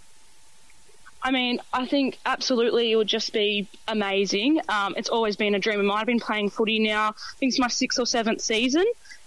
[1.21, 4.61] I mean, I think absolutely it would just be amazing.
[4.69, 5.97] Um, it's always been a dream of mine.
[5.99, 8.85] I've been playing footy now, I think it's my sixth or seventh season.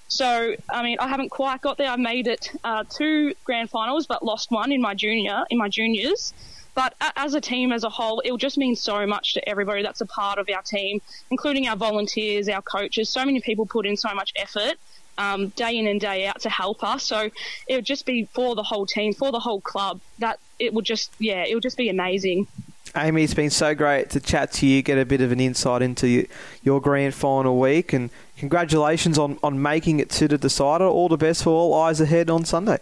[0.09, 1.89] So, I mean, I haven't quite got there.
[1.89, 5.69] I've made it uh, two grand finals, but lost one in my junior in my
[5.69, 6.33] juniors.
[6.75, 9.83] But as a team as a whole, it will just mean so much to everybody
[9.83, 13.09] that's a part of our team, including our volunteers, our coaches.
[13.09, 14.75] So many people put in so much effort.
[15.19, 17.05] Um, day in and day out to help us.
[17.05, 17.31] So
[17.67, 20.01] it would just be for the whole team, for the whole club.
[20.19, 22.47] That it would just, yeah, it would just be amazing.
[22.97, 25.83] Amy, it's been so great to chat to you, get a bit of an insight
[25.83, 26.27] into
[26.63, 30.87] your grand final week, and congratulations on, on making it to the decider.
[30.87, 32.79] All the best for all eyes ahead on Sunday.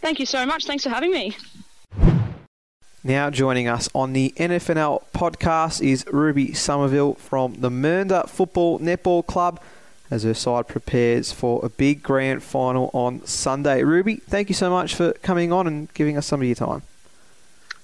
[0.00, 0.64] Thank you so much.
[0.64, 1.36] Thanks for having me.
[3.06, 9.26] Now joining us on the NFNL podcast is Ruby Somerville from the Mernda Football Netball
[9.26, 9.60] Club
[10.10, 13.82] as her side prepares for a big grand final on Sunday.
[13.82, 16.80] Ruby, thank you so much for coming on and giving us some of your time.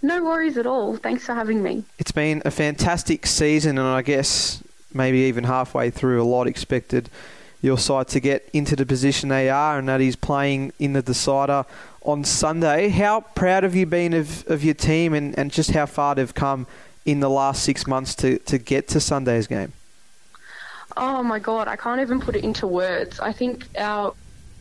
[0.00, 0.96] No worries at all.
[0.96, 1.84] Thanks for having me.
[1.98, 4.62] It's been a fantastic season, and I guess
[4.94, 7.10] maybe even halfway through, a lot expected
[7.60, 11.02] your side to get into the position they are, and that is playing in the
[11.02, 11.66] decider
[12.02, 12.88] on Sunday.
[12.88, 16.34] How proud have you been of, of your team and, and just how far they've
[16.34, 16.66] come
[17.04, 19.72] in the last six months to, to get to Sunday's game?
[20.96, 23.20] Oh my God, I can't even put it into words.
[23.20, 24.14] I think our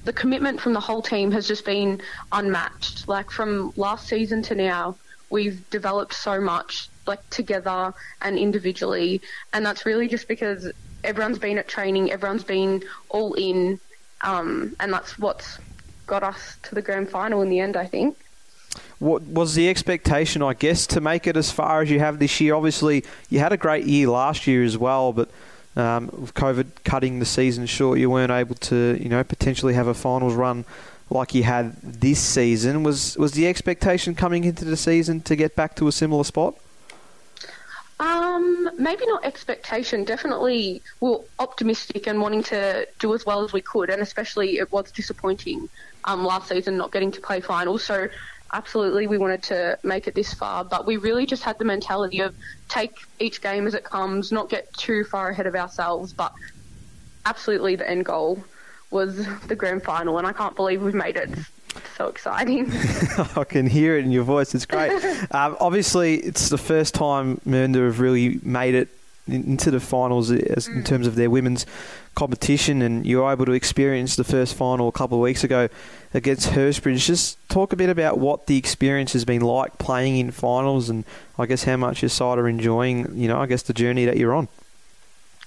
[0.05, 3.07] the commitment from the whole team has just been unmatched.
[3.07, 4.95] Like from last season to now,
[5.29, 9.21] we've developed so much, like together and individually,
[9.53, 10.71] and that's really just because
[11.03, 13.79] everyone's been at training, everyone's been all in,
[14.21, 15.59] um, and that's what's
[16.09, 18.17] got us to the grand final in the end, I think.
[18.99, 22.41] what was the expectation, I guess, to make it as far as you have this
[22.41, 22.53] year?
[22.55, 25.29] Obviously, you had a great year last year as well, but
[25.75, 29.87] um, with COVID cutting the season short, you weren't able to, you know, potentially have
[29.87, 30.65] a finals run
[31.09, 32.83] like you had this season.
[32.83, 36.55] Was was the expectation coming into the season to get back to a similar spot?
[37.99, 40.05] Um, maybe not expectation.
[40.05, 44.57] Definitely, we are optimistic and wanting to do as well as we could, and especially
[44.57, 45.67] it was disappointing
[46.05, 47.83] um, last season not getting to play finals.
[47.83, 48.07] So,
[48.53, 52.21] absolutely, we wanted to make it this far, but we really just had the mentality
[52.21, 52.33] of
[52.69, 56.31] take each game as it comes, not get too far ahead of ourselves, but
[57.25, 58.41] absolutely the end goal
[58.91, 61.29] was the grand final, and I can't believe we've made it.
[61.97, 62.71] So exciting.
[63.35, 64.55] I can hear it in your voice.
[64.55, 64.91] It's great.
[65.31, 68.89] um, obviously, it's the first time Mernda have really made it
[69.27, 71.65] into the finals as, in terms of their women's
[72.15, 75.69] competition, and you were able to experience the first final a couple of weeks ago
[76.13, 77.05] against Hurstbridge.
[77.05, 81.05] Just talk a bit about what the experience has been like playing in finals, and
[81.37, 83.15] I guess how much your side are enjoying.
[83.17, 84.47] You know, I guess the journey that you're on.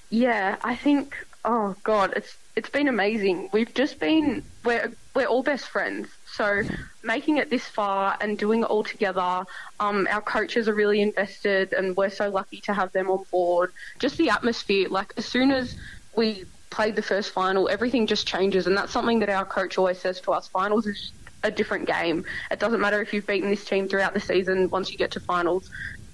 [0.09, 1.15] Yeah, I think.
[1.45, 3.49] Oh God, it's it's been amazing.
[3.51, 6.09] We've just been we're we're all best friends.
[6.25, 6.63] So
[7.03, 9.45] making it this far and doing it all together,
[9.79, 13.71] um, our coaches are really invested, and we're so lucky to have them on board.
[13.99, 15.75] Just the atmosphere, like as soon as
[16.15, 19.99] we played the first final, everything just changes, and that's something that our coach always
[19.99, 21.11] says to us: finals is
[21.43, 22.25] a different game.
[22.49, 24.69] It doesn't matter if you've beaten this team throughout the season.
[24.69, 25.69] Once you get to finals,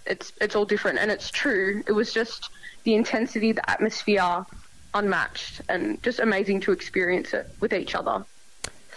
[0.06, 1.84] it's it's all different, and it's true.
[1.88, 2.50] It was just
[2.84, 4.46] the intensity, the atmosphere
[4.94, 8.26] unmatched and just amazing to experience it with each other.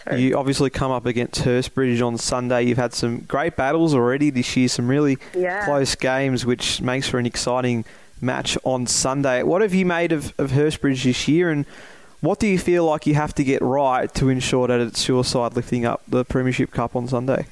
[0.04, 0.16] So.
[0.16, 2.64] You obviously come up against Hurstbridge on Sunday.
[2.64, 5.64] You've had some great battles already this year, some really yeah.
[5.64, 7.84] close games, which makes for an exciting
[8.20, 9.42] match on Sunday.
[9.42, 11.66] What have you made of, of Hurstbridge this year, and
[12.20, 15.24] what do you feel like you have to get right to ensure that it's your
[15.24, 17.46] side lifting up the Premiership Cup on Sunday?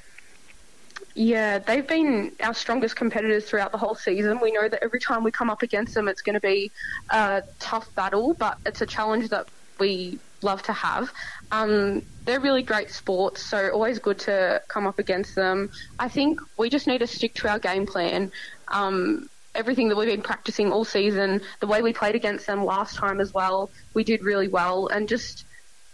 [1.15, 4.39] Yeah, they've been our strongest competitors throughout the whole season.
[4.41, 6.71] We know that every time we come up against them, it's going to be
[7.11, 11.13] a tough battle, but it's a challenge that we love to have.
[11.53, 15.71] Um, they're really great sports, so always good to come up against them.
[15.99, 18.33] I think we just need to stick to our game plan.
[18.69, 22.97] Um, everything that we've been practicing all season, the way we played against them last
[22.97, 25.45] time as well, we did really well, and just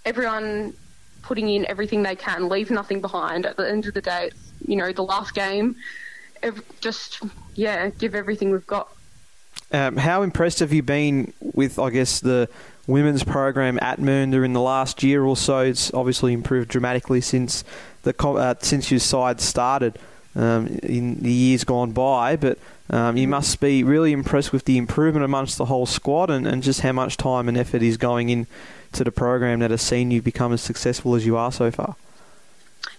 [0.05, 0.75] everyone
[1.23, 3.47] putting in everything they can, leave nothing behind.
[3.47, 5.77] At the end of the day, it's you know, the last game.
[6.81, 7.23] Just,
[7.55, 8.89] yeah, give everything we've got.
[9.73, 12.49] Um, how impressed have you been with, I guess, the
[12.87, 15.61] women's program at Mernda in the last year or so?
[15.61, 17.65] It's obviously improved dramatically since
[18.03, 19.99] the uh, since your side started
[20.35, 22.37] um, in the years gone by.
[22.37, 22.59] But
[22.91, 26.63] um, you must be really impressed with the improvement amongst the whole squad and, and
[26.63, 28.47] just how much time and effort is going in
[28.93, 31.97] to the program that has seen you become as successful as you are so far.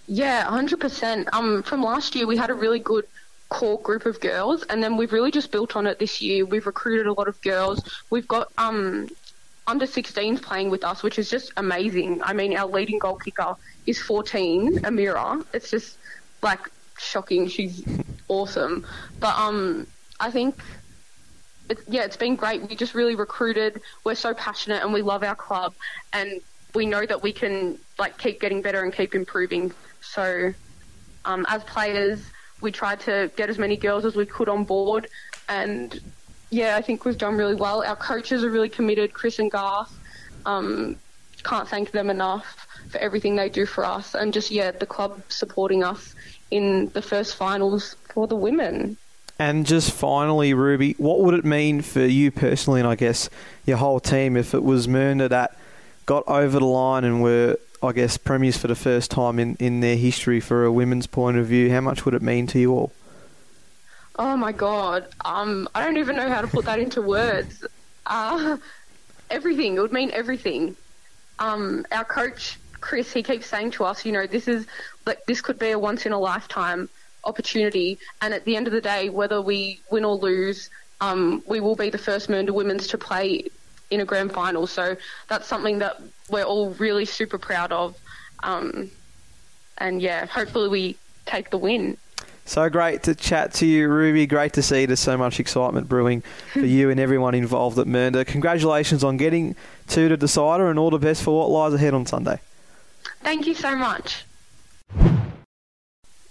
[0.06, 1.28] Yeah, 100%.
[1.32, 3.06] Um, from last year, we had a really good
[3.48, 6.44] core group of girls, and then we've really just built on it this year.
[6.44, 7.82] We've recruited a lot of girls.
[8.10, 9.08] We've got um,
[9.68, 12.22] under 16s playing with us, which is just amazing.
[12.22, 13.54] I mean, our leading goal kicker
[13.86, 15.44] is 14, Amira.
[15.52, 15.98] It's just
[16.42, 17.46] like shocking.
[17.46, 17.84] She's
[18.28, 18.86] awesome.
[19.20, 19.86] But um,
[20.18, 20.56] I think.
[21.68, 22.66] It, yeah, it's been great.
[22.66, 23.82] We just really recruited.
[24.02, 25.74] We're so passionate and we love our club,
[26.14, 26.40] and
[26.74, 29.72] we know that we can like keep getting better and keep improving.
[30.00, 30.54] So,
[31.26, 32.22] um, as players,
[32.62, 35.08] we tried to get as many girls as we could on board,
[35.46, 36.00] and
[36.50, 37.82] yeah, I think we've done really well.
[37.82, 39.92] Our coaches are really committed, Chris and Garth.
[40.46, 40.96] Um,
[41.42, 45.20] can't thank them enough for everything they do for us, and just yeah, the club
[45.28, 46.14] supporting us
[46.50, 48.96] in the first finals for the women.
[49.38, 53.30] And just finally, Ruby, what would it mean for you personally, and I guess
[53.66, 55.56] your whole team, if it was Mernda that
[56.06, 59.80] got over the line and were I guess, premiers for the first time in, in
[59.80, 61.70] their history for a women's point of view.
[61.70, 62.92] How much would it mean to you all?
[64.18, 67.64] Oh my god, um, I don't even know how to put that into words.
[68.04, 68.56] Uh,
[69.30, 69.76] everything.
[69.76, 70.76] It would mean everything.
[71.38, 74.66] Um, our coach Chris, he keeps saying to us, you know, this is
[75.06, 76.88] like this could be a once in a lifetime
[77.24, 80.68] opportunity, and at the end of the day, whether we win or lose,
[81.00, 83.44] um, we will be the first Mernda women's to play
[83.90, 84.66] in a grand final.
[84.66, 84.96] So
[85.28, 87.96] that's something that we're all really super proud of.
[88.42, 88.90] Um,
[89.78, 91.96] and yeah, hopefully we take the win.
[92.48, 94.26] So great to chat to you, Ruby.
[94.26, 96.22] Great to see there's so much excitement brewing
[96.54, 98.26] for you and everyone involved at Mernda.
[98.26, 99.54] Congratulations on getting
[99.88, 102.40] to the decider and all the best for what lies ahead on Sunday.
[103.22, 104.24] Thank you so much.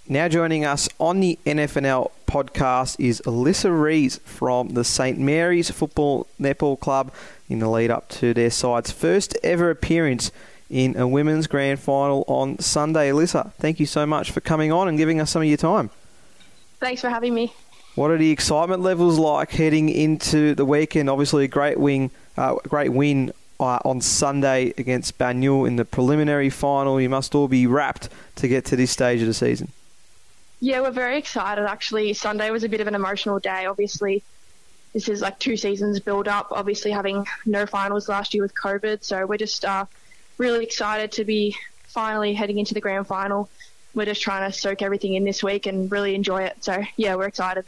[0.10, 6.26] Now joining us on the NFNL podcast is Alyssa Rees from the St Mary's Football
[6.42, 7.14] Netball Club
[7.48, 10.32] in the lead up to their side's first ever appearance
[10.68, 13.12] in a women's grand final on Sunday.
[13.12, 15.92] Alyssa, thank you so much for coming on and giving us some of your time.
[16.80, 17.54] Thanks for having me.
[17.96, 21.10] What are the excitement levels like heading into the weekend?
[21.10, 26.52] Obviously, a great win, uh, great win uh, on Sunday against Banyule in the preliminary
[26.52, 27.02] final.
[27.02, 29.72] You must all be wrapped to get to this stage of the season.
[30.60, 31.66] Yeah, we're very excited.
[31.66, 33.66] Actually, Sunday was a bit of an emotional day.
[33.66, 34.24] Obviously,
[34.94, 36.48] this is like two seasons build up.
[36.52, 39.86] Obviously, having no finals last year with COVID, so we're just uh,
[40.38, 41.56] really excited to be
[41.88, 43.50] finally heading into the grand final.
[43.94, 46.64] We're just trying to soak everything in this week and really enjoy it.
[46.64, 47.66] So yeah, we're excited.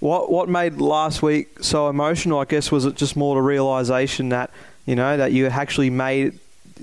[0.00, 2.38] What what made last week so emotional?
[2.38, 4.50] I guess was it just more the realization that
[4.84, 6.38] you know that you actually made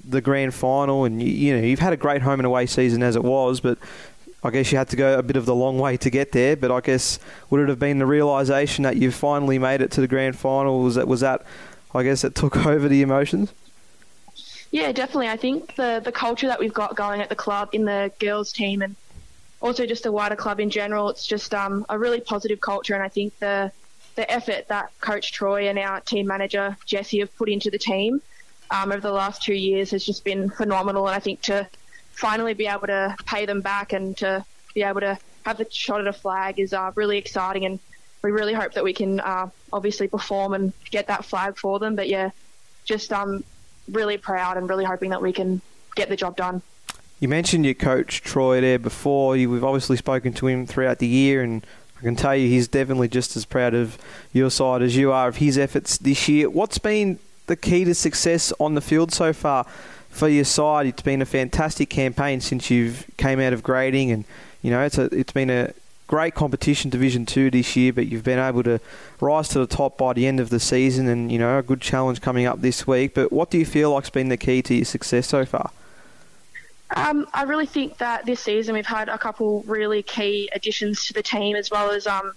[0.08, 3.04] the grand final, and you, you know you've had a great home and away season
[3.04, 3.78] as it was, but
[4.44, 6.56] I guess you had to go a bit of the long way to get there.
[6.56, 7.20] But I guess
[7.50, 10.82] would it have been the realization that you finally made it to the grand final?
[10.82, 11.46] Was that was that?
[11.96, 13.54] I guess it took over the emotions.
[14.74, 15.28] Yeah, definitely.
[15.28, 18.52] I think the the culture that we've got going at the club in the girls
[18.52, 18.96] team and
[19.62, 21.10] also just the wider club in general.
[21.10, 23.72] It's just um, a really positive culture, and I think the
[24.16, 28.20] the effort that Coach Troy and our team manager Jesse have put into the team
[28.72, 31.06] um, over the last two years has just been phenomenal.
[31.08, 31.68] And I think to
[32.14, 34.44] finally be able to pay them back and to
[34.74, 37.66] be able to have the shot at a flag is uh, really exciting.
[37.66, 37.78] And
[38.24, 41.96] we really hope that we can uh, obviously perform and get that flag for them.
[41.96, 42.32] But yeah,
[42.86, 43.44] just um,
[43.90, 45.62] really proud and really hoping that we can
[45.96, 46.62] get the job done.
[47.20, 49.32] You mentioned your coach Troy there before.
[49.34, 51.66] We've obviously spoken to him throughout the year, and
[51.98, 53.98] I can tell you he's definitely just as proud of
[54.34, 56.50] your side as you are of his efforts this year.
[56.50, 59.66] What's been the key to success on the field so far
[60.10, 60.86] for your side?
[60.86, 64.26] It's been a fantastic campaign since you've came out of grading, and
[64.62, 65.74] you know it's a, it's been a
[66.14, 68.80] great competition Division Two this year, but you've been able to
[69.20, 71.82] rise to the top by the end of the season, and you know a good
[71.82, 73.16] challenge coming up this week.
[73.16, 75.72] But what do you feel like's been the key to your success so far?
[76.96, 81.14] Um, I really think that this season we've had a couple really key additions to
[81.14, 82.34] the team, as well as um,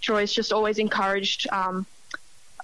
[0.00, 1.86] Troy's just always encouraged um,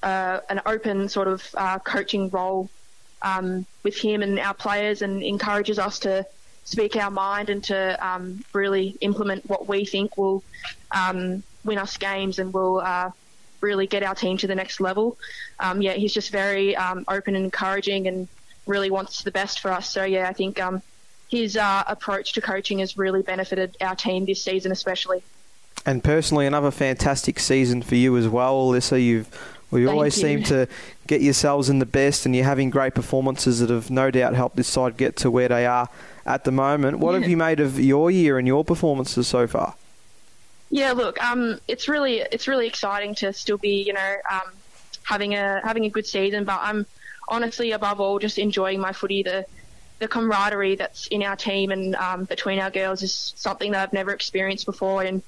[0.02, 2.68] uh, an open sort of uh, coaching role
[3.22, 6.26] um, with him and our players, and encourages us to
[6.66, 10.44] speak our mind and to um, really implement what we think will
[10.90, 13.10] um, win us games and will uh,
[13.62, 15.16] really get our team to the next level.
[15.78, 18.28] yeah, he's just very open and encouraging, and
[18.66, 19.88] really wants the best for us.
[19.88, 20.60] So yeah, I think
[21.28, 25.22] his uh, approach to coaching has really benefited our team this season, especially.
[25.84, 29.02] And personally, another fantastic season for you as well, Alyssa.
[29.02, 29.28] You've
[29.70, 30.22] we Thank always you.
[30.22, 30.68] seem to
[31.08, 34.56] get yourselves in the best, and you're having great performances that have no doubt helped
[34.56, 35.88] this side get to where they are
[36.26, 36.98] at the moment.
[36.98, 39.74] What have you made of your year and your performances so far?
[40.68, 44.52] Yeah, look, um, it's really it's really exciting to still be, you know, um,
[45.04, 46.44] having a having a good season.
[46.44, 46.84] But I'm
[47.28, 49.22] honestly, above all, just enjoying my footy.
[49.22, 49.46] The
[50.00, 53.92] the camaraderie that's in our team and um, between our girls is something that I've
[53.94, 55.22] never experienced before in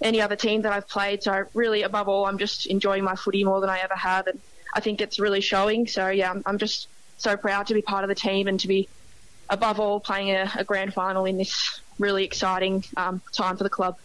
[0.00, 1.22] any other team that I've played.
[1.22, 4.40] So really, above all, I'm just enjoying my footy more than I ever have, and
[4.72, 5.88] I think it's really showing.
[5.88, 6.88] So yeah, I'm, I'm just
[7.18, 8.88] so proud to be part of the team and to be
[9.50, 13.70] above all playing a, a grand final in this really exciting um, time for the
[13.70, 13.96] club.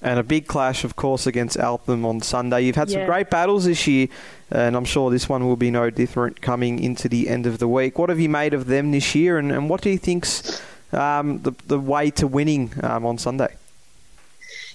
[0.00, 2.62] And a big clash, of course, against Eltham on Sunday.
[2.62, 3.06] You've had some Yeah.
[3.06, 4.06] great battles this year,
[4.50, 7.66] and I'm sure this one will be no different coming into the end of the
[7.66, 7.98] week.
[7.98, 10.62] What have you made of them this year, and, and what do you think's
[10.92, 13.56] um, the the way to winning um, on Sunday?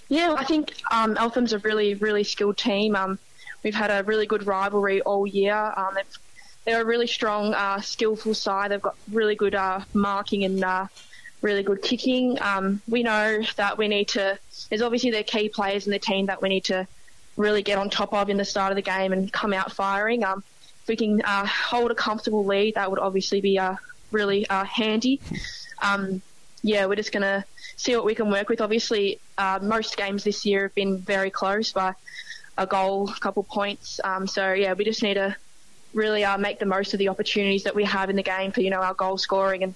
[0.10, 2.94] Yeah, I think um, Eltham's a really, really skilled team.
[2.96, 3.18] Um,
[3.64, 5.56] we've had a really good rivalry all year.
[5.78, 6.18] Um, they've,
[6.66, 8.72] they're a really strong, uh, skillful side.
[8.72, 10.88] They've got really good uh, marking and uh,
[11.42, 12.42] really good kicking.
[12.42, 14.38] Um, we know that we need to.
[14.70, 16.88] There's obviously the key players in the team that we need to
[17.36, 20.24] really get on top of in the start of the game and come out firing.
[20.24, 20.44] Um,
[20.84, 23.76] if we can uh, hold a comfortable lead, that would obviously be uh,
[24.12, 25.20] really uh, handy.
[25.82, 26.22] Um,
[26.62, 27.44] yeah, we're just going to
[27.76, 28.62] see what we can work with.
[28.62, 29.20] Obviously,
[29.62, 31.94] most games this year have been very close by
[32.58, 34.00] a goal, a couple points.
[34.04, 35.36] Um, so yeah, we just need to
[35.94, 38.62] really uh, make the most of the opportunities that we have in the game for
[38.62, 39.74] you know our goal scoring and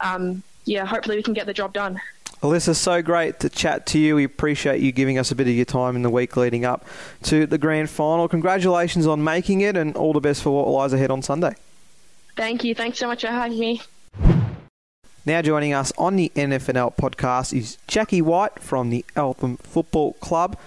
[0.00, 2.00] um, yeah, hopefully we can get the job done.
[2.42, 4.16] Alyssa, so great to chat to you.
[4.16, 6.86] We appreciate you giving us a bit of your time in the week leading up
[7.24, 8.28] to the grand final.
[8.28, 11.54] Congratulations on making it, and all the best for what lies ahead on Sunday.
[12.36, 12.74] Thank you.
[12.74, 13.80] Thanks so much for having me.
[15.26, 20.58] Now joining us on the NFNL podcast is Jackie White from the Eltham Football Club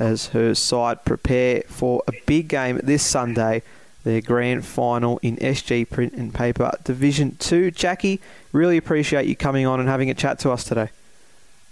[0.00, 3.62] as her side prepare for a big game this Sunday,
[4.04, 7.70] their grand final in SG Print and Paper Division 2.
[7.70, 8.20] Jackie,
[8.52, 10.90] really appreciate you coming on and having a chat to us today.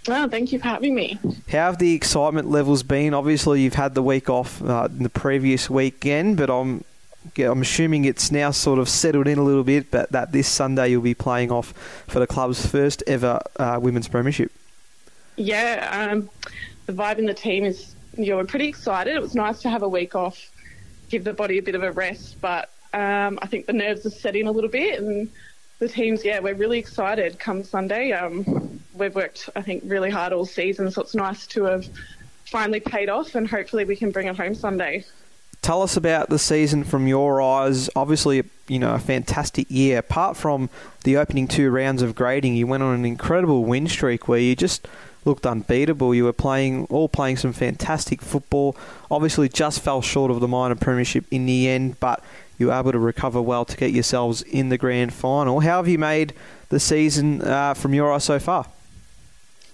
[0.07, 1.19] Oh, thank you for having me.
[1.49, 3.13] How have the excitement levels been?
[3.13, 6.83] Obviously, you've had the week off uh, in the previous weekend, but I'm
[7.37, 10.89] I'm assuming it's now sort of settled in a little bit, but that this Sunday
[10.89, 11.73] you'll be playing off
[12.07, 14.51] for the club's first ever uh, women's premiership.
[15.35, 16.29] Yeah, um,
[16.85, 19.15] the vibe in the team is, you know, we're pretty excited.
[19.15, 20.49] It was nice to have a week off,
[21.09, 24.11] give the body a bit of a rest, but um, I think the nerves are
[24.11, 25.29] setting a little bit and
[25.79, 28.11] the teams, yeah, we're really excited come Sunday.
[28.11, 31.87] Um, we've worked, I think, really hard all season, so it's nice to have
[32.45, 35.05] finally paid off and hopefully we can bring it home Sunday.
[35.61, 37.89] Tell us about the season from your eyes.
[37.95, 39.99] Obviously, you know, a fantastic year.
[39.99, 40.69] Apart from
[41.03, 44.55] the opening two rounds of grading, you went on an incredible win streak where you
[44.55, 44.87] just
[45.25, 46.15] looked unbeatable.
[46.15, 48.75] You were playing, all playing some fantastic football.
[49.11, 52.23] Obviously, just fell short of the minor premiership in the end, but
[52.57, 55.59] you were able to recover well to get yourselves in the grand final.
[55.61, 56.33] How have you made
[56.69, 58.65] the season uh, from your eyes so far?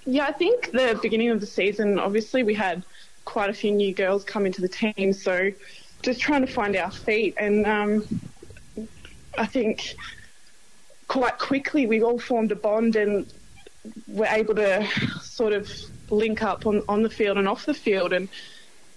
[0.06, 2.84] Yeah, I think the beginning of the season, obviously, we had
[3.26, 5.14] quite a few new girls come into the team.
[5.14, 5.52] So
[6.04, 7.34] just trying to find our feet.
[7.38, 8.06] And um,
[9.38, 9.96] I think
[11.08, 13.32] quite quickly we all formed a bond and
[14.08, 14.88] were able to
[15.36, 15.70] sort of
[16.10, 18.14] link up on, on the field and off the field.
[18.14, 18.30] And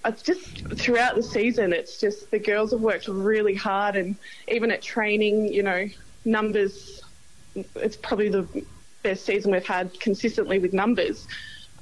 [0.04, 3.96] it's just throughout the season, it's just the girls have worked really hard.
[3.96, 4.14] And
[4.46, 5.88] even at training, you know,
[6.24, 7.02] numbers,
[7.74, 8.46] it's probably the
[9.02, 11.26] best season we've had consistently with numbers.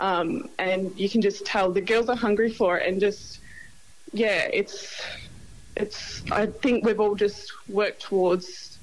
[0.01, 3.41] Um, and you can just tell the girls are hungry for it, and just
[4.13, 5.03] yeah, it's
[5.75, 6.23] it's.
[6.31, 8.79] I think we've all just worked towards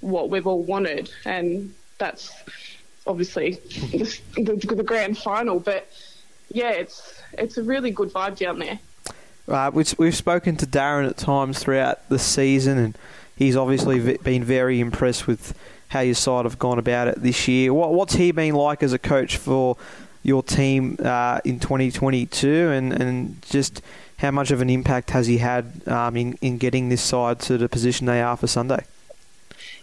[0.00, 2.32] what we've all wanted, and that's
[3.06, 3.52] obviously
[3.92, 5.60] the, the, the grand final.
[5.60, 5.90] But
[6.50, 8.78] yeah, it's it's a really good vibe down there.
[9.46, 12.98] Uh, we've, we've spoken to Darren at times throughout the season, and
[13.36, 15.56] he's obviously been very impressed with
[15.88, 17.72] how your side have gone about it this year.
[17.72, 19.76] What, what's he been like as a coach for
[20.22, 23.82] your team uh, in 2022 and, and just
[24.16, 27.58] how much of an impact has he had um, in, in getting this side to
[27.58, 28.84] the position they are for Sunday?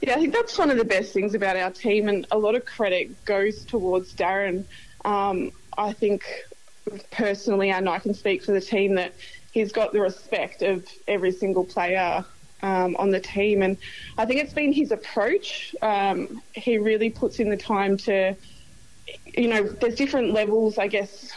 [0.01, 2.55] Yeah, I think that's one of the best things about our team, and a lot
[2.55, 4.65] of credit goes towards Darren.
[5.05, 6.23] Um, I think
[7.11, 9.13] personally, and I can speak for the team, that
[9.51, 12.25] he's got the respect of every single player
[12.63, 13.77] um, on the team, and
[14.17, 15.75] I think it's been his approach.
[15.81, 18.35] Um, he really puts in the time to
[19.25, 21.31] you know, there's different levels, I guess,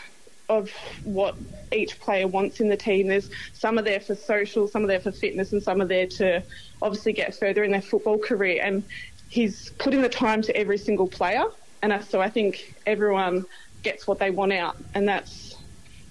[0.48, 0.70] of
[1.04, 1.34] what
[1.72, 3.08] each player wants in the team.
[3.08, 6.06] There's some are there for social, some are there for fitness, and some are there
[6.06, 6.42] to
[6.82, 8.62] obviously get further in their football career.
[8.62, 8.82] And
[9.28, 11.44] he's putting the time to every single player,
[11.82, 13.44] and so I think everyone
[13.82, 15.56] gets what they want out, and that's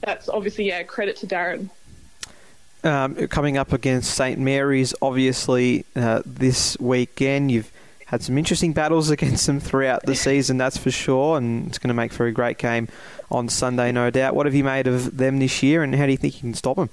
[0.01, 1.69] that's obviously yeah credit to Darren.
[2.83, 7.71] Um, coming up against St Mary's, obviously uh, this weekend you've
[8.13, 11.87] had some interesting battles against them throughout the season, that's for sure, and it's going
[11.87, 12.87] to make for a great game
[13.31, 14.35] on Sunday, no doubt.
[14.35, 16.53] What have you made of them this year, and how do you think you can
[16.53, 16.89] stop them?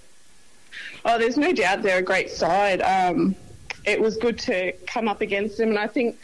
[1.04, 2.80] Oh, there's no doubt they're a great side.
[2.80, 3.36] Um,
[3.84, 6.16] it was good to come up against them, and I think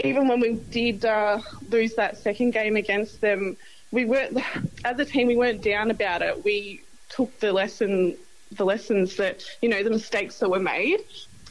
[0.00, 1.40] even when we did uh,
[1.70, 3.56] lose that second game against them,
[3.92, 4.36] we weren't
[4.84, 6.44] as a team we weren't down about it.
[6.44, 8.16] We took the lesson,
[8.50, 11.04] the lessons that you know, the mistakes that were made,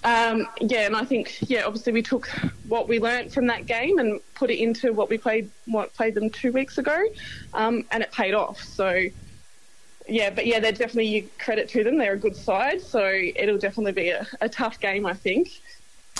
[0.04, 2.28] um, yeah, and I think yeah, obviously we took
[2.68, 6.16] what we learnt from that game and put it into what we played what played
[6.16, 7.06] them two weeks ago,
[7.54, 8.62] um, and it paid off.
[8.62, 9.04] So
[10.08, 11.98] yeah, but yeah, they're definitely credit to them.
[11.98, 15.62] They're a good side, so it'll definitely be a, a tough game, I think.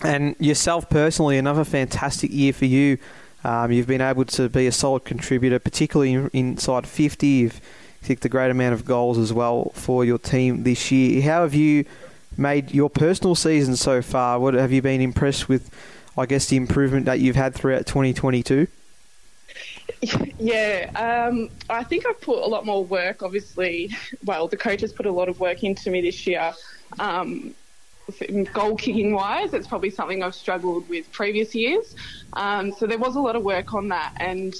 [0.04, 2.98] And yourself personally, another fantastic year for you.
[3.44, 7.28] Um, you've been able to be a solid contributor, particularly inside 50.
[7.28, 7.62] You've
[8.04, 11.22] kicked a great amount of goals as well for your team this year.
[11.22, 11.86] How have you
[12.38, 14.40] made your personal season so far?
[14.40, 15.70] What have you been impressed with?
[16.18, 18.68] I guess the improvement that you've had throughout 2022.
[20.40, 23.24] Yeah, um, I think I've put a lot more work.
[23.24, 26.54] Obviously, well, the coaches put a lot of work into me this year.
[27.00, 27.56] Um,
[28.54, 31.96] goal kicking wise, it's probably something I've struggled with previous years.
[32.34, 34.54] Um, so there was a lot of work on that, and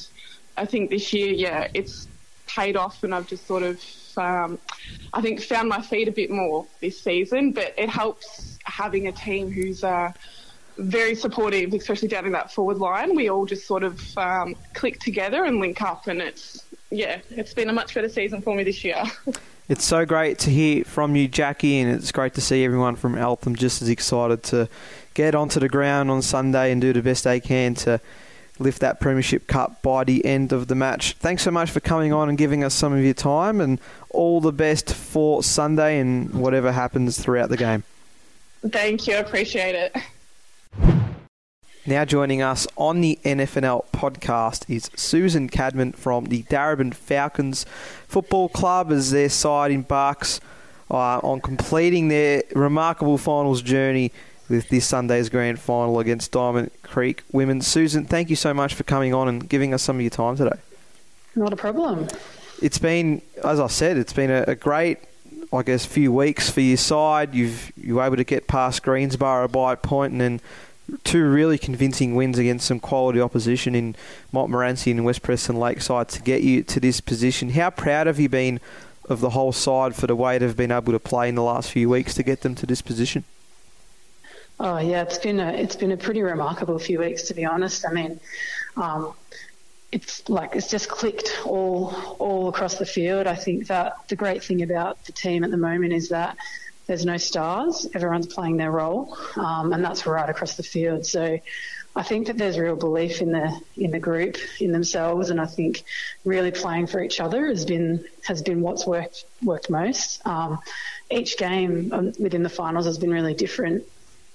[0.58, 2.08] I think this year, yeah, it's
[2.48, 3.80] paid off, and I've just sort of
[4.18, 4.60] um,
[5.14, 7.52] I think, found my feet a bit more this season.
[7.52, 10.12] But it helps having a team who's uh,
[10.78, 13.16] very supportive, especially down in that forward line.
[13.16, 17.54] We all just sort of um, click together and link up, and it's yeah, it's
[17.54, 19.04] been a much better season for me this year.
[19.70, 23.18] It's so great to hear from you, Jackie, and it's great to see everyone from
[23.18, 24.70] Eltham just as excited to
[25.14, 28.00] get onto the ground on Sunday and do the best they can to
[28.60, 31.14] lift that Premiership Cup by the end of the match.
[31.14, 33.80] Thanks so much for coming on and giving us some of your time, and
[34.10, 37.84] all the best for Sunday and whatever happens throughout the game.
[38.68, 39.96] Thank you, I appreciate it.
[41.86, 47.66] Now joining us on the NFNL podcast is Susan Cadman from the Darebin Falcons
[48.10, 50.42] Football Club as their side embarks
[50.92, 54.12] uh, on completing their remarkable finals journey
[54.50, 57.62] with this Sunday's grand final against Diamond Creek Women.
[57.62, 60.38] Susan, thank you so much for coming on and giving us some of your time
[60.38, 60.58] today.
[61.36, 62.08] Not a problem.
[62.62, 65.00] It's been, as I said, it's been a, a great,
[65.54, 67.36] I guess, few weeks for your side.
[67.36, 70.42] You've you were able to get past Greensborough by a point and then
[71.04, 73.96] two really convincing wins against some quality opposition in
[74.32, 77.50] Montmorency and West Preston Lakeside to get you to this position.
[77.50, 78.60] How proud have you been
[79.10, 81.72] of the whole side for the way they've been able to play in the last
[81.72, 83.26] few weeks to get them to this position?
[84.60, 87.86] Oh yeah, it's been a it's been a pretty remarkable few weeks to be honest.
[87.88, 88.20] I mean,
[88.76, 89.14] um,
[89.92, 93.28] it's like it's just clicked all all across the field.
[93.28, 96.38] I think that the great thing about the team at the moment is that
[96.88, 97.86] there's no stars.
[97.94, 101.06] Everyone's playing their role, um, and that's right across the field.
[101.06, 101.40] So
[101.96, 105.46] I think that there's real belief in the in the group in themselves, and I
[105.46, 105.84] think
[106.26, 110.26] really playing for each other has been has been what's worked worked most.
[110.26, 110.60] Um,
[111.12, 113.84] each game um, within the finals has been really different.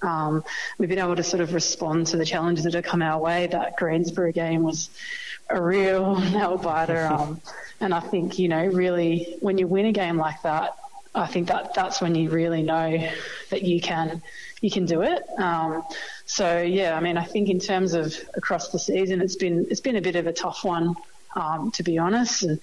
[0.03, 0.43] Um,
[0.77, 3.47] we've been able to sort of respond to the challenges that have come our way.
[3.47, 4.89] That Greensborough game was
[5.49, 7.41] a real nail biter, um,
[7.79, 10.75] and I think you know really when you win a game like that,
[11.15, 13.09] I think that that's when you really know
[13.49, 14.21] that you can
[14.61, 15.23] you can do it.
[15.37, 15.83] Um,
[16.25, 19.81] so yeah, I mean, I think in terms of across the season, it's been it's
[19.81, 20.95] been a bit of a tough one.
[21.35, 22.59] Um, to be honest, and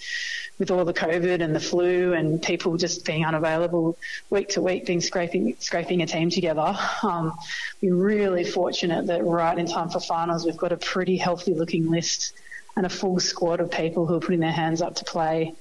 [0.60, 3.98] with all the COVID and the flu and people just being unavailable
[4.30, 7.36] week to week, being scraping scraping a team together, um,
[7.82, 11.90] we're really fortunate that right in time for finals, we've got a pretty healthy looking
[11.90, 12.34] list
[12.76, 15.52] and a full squad of people who are putting their hands up to play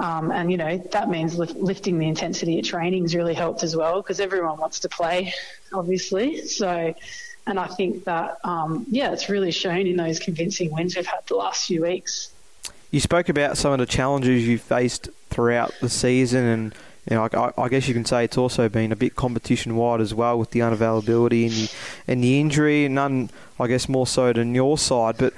[0.00, 3.76] um, and, you know, that means lifting the intensity at training has really helped as
[3.76, 5.34] well because everyone wants to play,
[5.74, 6.46] obviously.
[6.46, 6.94] So,
[7.46, 11.26] and I think that, um, yeah, it's really shown in those convincing wins we've had
[11.26, 12.32] the last few weeks.
[12.90, 16.74] You spoke about some of the challenges you faced throughout the season, and
[17.08, 20.00] you know, I, I, guess you can say it's also been a bit competition wide
[20.00, 21.72] as well with the unavailability and the,
[22.08, 22.88] and the injury.
[22.88, 25.16] None, I guess, more so than your side.
[25.18, 25.34] But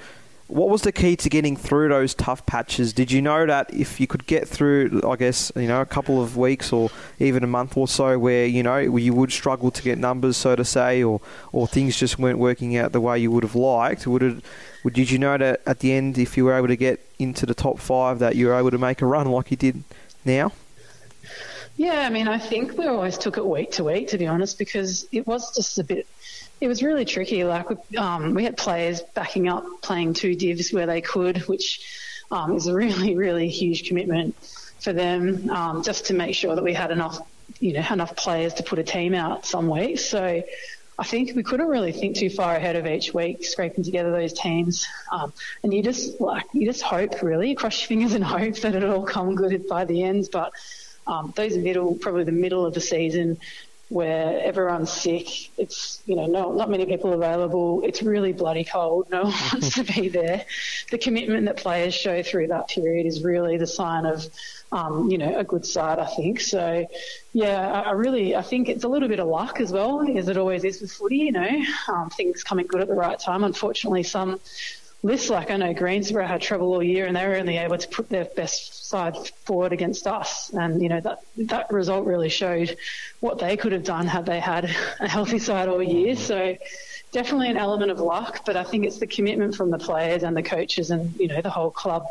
[0.48, 2.92] what was the key to getting through those tough patches?
[2.92, 6.22] Did you know that if you could get through, I guess, you know, a couple
[6.22, 9.82] of weeks or even a month or so where, you know, you would struggle to
[9.82, 11.20] get numbers, so to say, or,
[11.52, 14.44] or things just weren't working out the way you would have liked, would it,
[14.84, 17.46] would, did you know that at the end, if you were able to get into
[17.46, 19.82] the top five, that you were able to make a run like you did
[20.24, 20.52] now?
[21.76, 24.58] Yeah, I mean, I think we always took it week to week, to be honest,
[24.58, 26.06] because it was just a bit
[26.62, 27.42] it was really tricky.
[27.42, 27.66] Like
[27.98, 31.98] um, we had players backing up, playing two divs where they could, which
[32.30, 34.36] um, is a really, really huge commitment
[34.78, 37.18] for them, um, just to make sure that we had enough,
[37.58, 40.04] you know, enough players to put a team out some weeks.
[40.04, 40.44] So
[41.02, 44.32] I think we couldn't really think too far ahead of each week, scraping together those
[44.32, 44.86] teams.
[45.10, 45.32] Um,
[45.64, 48.98] and you just like you just hope, really, cross your fingers and hope that it'll
[48.98, 50.28] all come good by the ends.
[50.28, 50.52] But
[51.08, 53.38] um, those middle, probably the middle of the season,
[53.88, 55.50] where everyone's sick.
[55.58, 57.82] It's you know no, not many people available.
[57.84, 59.10] It's really bloody cold.
[59.10, 60.44] No one wants to be there.
[60.92, 64.24] The commitment that players show through that period is really the sign of
[64.72, 65.98] um, you know a good side.
[65.98, 66.86] I think so.
[67.32, 70.36] Yeah, I, really I think it's a little bit of luck as well, as it
[70.36, 71.18] always is with footy.
[71.18, 73.44] You know, um, things coming good at the right time.
[73.44, 74.40] Unfortunately, some
[75.02, 77.88] lists like I know Greensborough had trouble all year and they were only able to
[77.88, 80.50] put their best side forward against us.
[80.50, 82.76] And, you know, that, that result really showed
[83.20, 84.64] what they could have done had they had
[85.00, 86.14] a healthy side all year.
[86.14, 86.56] So
[87.12, 90.36] definitely an element of luck, but I think it's the commitment from the players and
[90.36, 92.06] the coaches and, you know, the whole club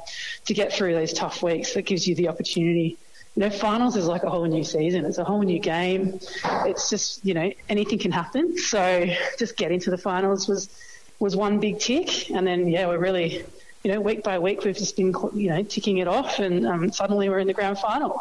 [0.45, 2.97] to get through these tough weeks that gives you the opportunity
[3.35, 5.05] you know, finals is like a whole new season.
[5.05, 6.19] It's a whole new game.
[6.65, 8.57] It's just, you know, anything can happen.
[8.57, 9.07] So
[9.39, 10.69] just getting to the finals was
[11.19, 13.45] was one big tick, and then yeah, we're really
[13.83, 16.91] you know, week by week, we've just been, you know, ticking it off, and um,
[16.91, 18.19] suddenly we're in the grand final.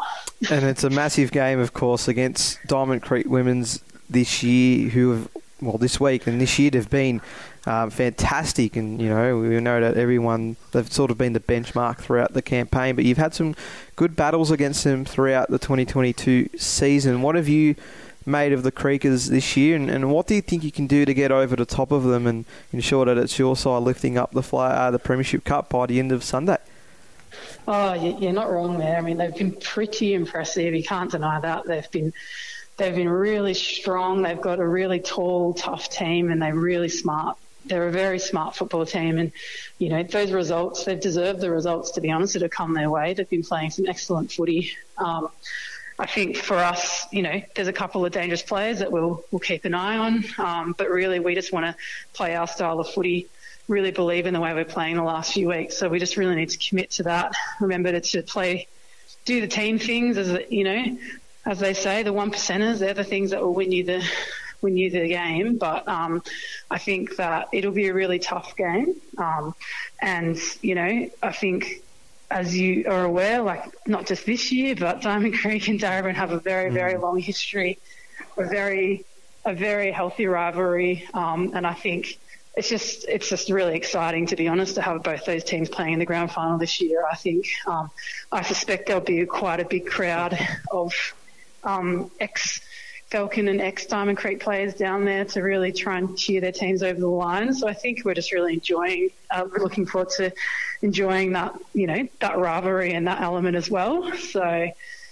[0.49, 3.79] and it's a massive game, of course, against Diamond Creek Women's
[4.09, 5.27] this year, who have,
[5.61, 7.21] well, this week and this year they've been
[7.65, 11.99] um, fantastic, and you know, we know that everyone they've sort of been the benchmark
[11.99, 12.95] throughout the campaign.
[12.95, 13.55] But you've had some
[13.95, 17.21] good battles against them throughout the 2022 season.
[17.21, 17.75] What have you?
[18.23, 21.05] made of the Creekers this year, and, and what do you think you can do
[21.05, 24.31] to get over the top of them and ensure that it's your side lifting up
[24.31, 26.57] the fly, uh, the Premiership Cup by the end of Sunday?
[27.67, 28.97] Oh, you're not wrong there.
[28.97, 30.73] I mean, they've been pretty impressive.
[30.73, 31.65] You can't deny that.
[31.65, 32.13] They've been
[32.81, 34.23] they've been really strong.
[34.23, 37.37] They've got a really tall, tough team, and they're really smart.
[37.65, 39.31] They're a very smart football team, and
[39.77, 40.83] you know those results.
[40.83, 43.13] They've deserved the results, to be honest, that have come their way.
[43.13, 44.71] They've been playing some excellent footy.
[44.97, 45.29] Um,
[45.99, 49.39] I think for us, you know, there's a couple of dangerous players that we'll we'll
[49.39, 50.25] keep an eye on.
[50.39, 51.75] Um, but really, we just want to
[52.13, 53.27] play our style of footy.
[53.67, 55.77] Really believe in the way we're playing the last few weeks.
[55.77, 57.35] So we just really need to commit to that.
[57.59, 58.67] Remember to, to play,
[59.23, 60.97] do the team things as you know,
[61.45, 62.79] as they say, the one percenters.
[62.79, 64.03] They're the things that will win you the
[64.61, 65.57] win you the game.
[65.57, 66.23] But um,
[66.69, 68.95] I think that it'll be a really tough game.
[69.17, 69.55] Um,
[69.99, 71.83] and you know, I think
[72.29, 76.31] as you are aware, like not just this year, but Diamond Creek and Darebin have
[76.31, 76.73] a very, mm.
[76.73, 77.77] very long history,
[78.37, 79.05] a very,
[79.43, 82.17] a very healthy rivalry, um, and I think
[82.55, 85.93] it's just it's just really exciting to be honest to have both those teams playing
[85.93, 87.03] in the grand final this year.
[87.09, 87.89] I think um,
[88.31, 90.37] I suspect there'll be quite a big crowd
[90.69, 90.93] of
[91.63, 92.61] um, ex
[93.11, 96.81] Falcon and ex Diamond Creek players down there to really try and cheer their teams
[96.81, 97.53] over the line.
[97.53, 99.09] So I think we're just really enjoying.
[99.29, 100.31] Uh, we're looking forward to
[100.81, 104.11] enjoying that you know that rivalry and that element as well.
[104.13, 104.71] So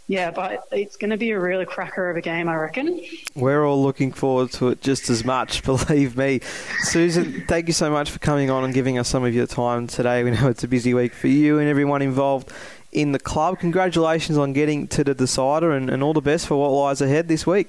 [0.09, 2.99] yeah, but it's going to be a really cracker of a game, I reckon.
[3.35, 6.39] We're all looking forward to it just as much, believe me.
[6.79, 9.85] Susan, thank you so much for coming on and giving us some of your time
[9.85, 10.23] today.
[10.23, 12.51] We know it's a busy week for you and everyone involved
[12.91, 13.59] in the club.
[13.59, 17.27] Congratulations on getting to the decider and, and all the best for what lies ahead
[17.27, 17.67] this week.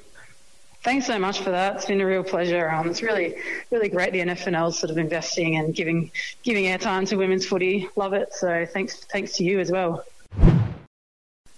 [0.82, 1.76] Thanks so much for that.
[1.76, 2.70] It's been a real pleasure.
[2.70, 3.36] Um, it's really,
[3.70, 6.10] really great the NFNL sort of investing and giving
[6.42, 7.88] giving airtime to women's footy.
[7.96, 8.32] Love it.
[8.32, 10.04] So thanks, thanks to you as well.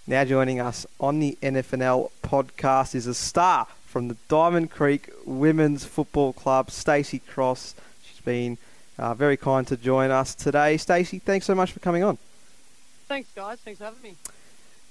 [0.05, 5.85] Now joining us on the NFNL podcast is a star from the Diamond Creek Women's
[5.85, 7.75] Football Club, Stacey Cross.
[8.03, 8.57] She's been
[8.97, 10.75] uh, very kind to join us today.
[10.75, 12.17] Stacey, thanks so much for coming on.
[13.13, 13.59] Thanks, guys.
[13.59, 14.15] Thanks for having me.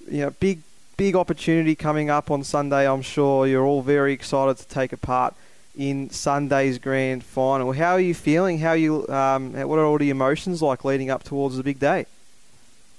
[0.09, 0.61] Yeah, big
[0.95, 2.87] big opportunity coming up on Sunday.
[2.87, 5.35] I'm sure you're all very excited to take a part
[5.77, 7.73] in Sunday's grand final.
[7.73, 8.59] How are you feeling?
[8.59, 9.05] How are you?
[9.09, 12.05] Um, what are all the emotions like leading up towards the big day?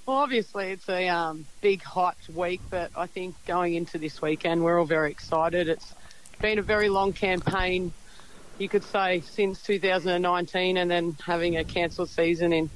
[0.05, 4.63] Well, obviously it's a um, big hyped week, but I think going into this weekend
[4.63, 5.67] we're all very excited.
[5.69, 5.95] It's
[6.39, 7.93] been a very long campaign,
[8.59, 12.69] you could say, since 2019, and then having a cancelled season in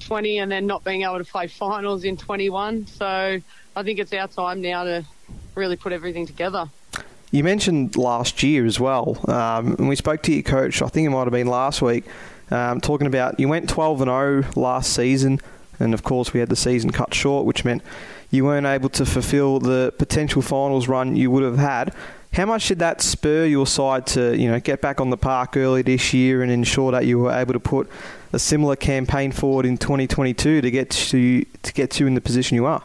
[0.00, 2.86] 2020, and then not being able to play finals in 21.
[2.86, 3.40] So
[3.76, 5.04] I think it's our time now to
[5.54, 6.70] really put everything together.
[7.30, 10.80] You mentioned last year as well, um, and we spoke to your coach.
[10.80, 12.04] I think it might have been last week,
[12.50, 15.40] um, talking about you went 12 and 0 last season.
[15.78, 17.82] And of course, we had the season cut short, which meant
[18.30, 21.94] you weren't able to fulfil the potential finals run you would have had.
[22.32, 25.56] How much did that spur your side to, you know, get back on the park
[25.56, 27.88] early this year and ensure that you were able to put
[28.32, 32.54] a similar campaign forward in 2022 to get to to get you in the position
[32.54, 32.82] you are?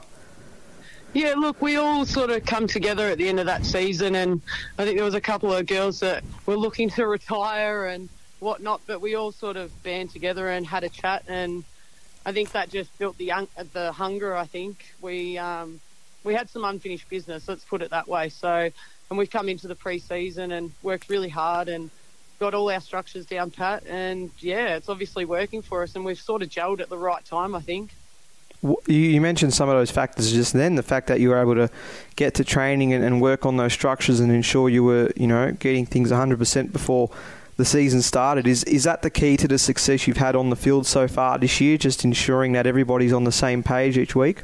[1.14, 4.42] Yeah, look, we all sort of come together at the end of that season, and
[4.78, 8.08] I think there was a couple of girls that were looking to retire and
[8.40, 11.66] whatnot, but we all sort of band together and had a chat, and
[12.26, 13.32] I think that just built the
[13.74, 14.36] the hunger.
[14.38, 15.82] I think we um,
[16.24, 17.48] we had some unfinished business.
[17.48, 18.30] Let's put it that way.
[18.30, 18.70] So,
[19.10, 21.90] and we've come into the pre-season and worked really hard and
[22.42, 23.84] got all our structures down pat.
[23.88, 25.96] And yeah, it's obviously working for us.
[25.96, 27.56] And we've sort of gelled at the right time.
[27.56, 27.92] I think.
[28.88, 30.76] You mentioned some of those factors just then.
[30.76, 31.70] The fact that you were able to
[32.16, 35.88] get to training and, work on those structures and ensure you were, you know, getting
[35.88, 37.10] things 100% before
[37.58, 38.46] the season started.
[38.48, 41.38] Is is that the key to the success you've had on the field so far
[41.38, 41.78] this year?
[41.78, 44.44] Just ensuring that everybody's on the same page each week.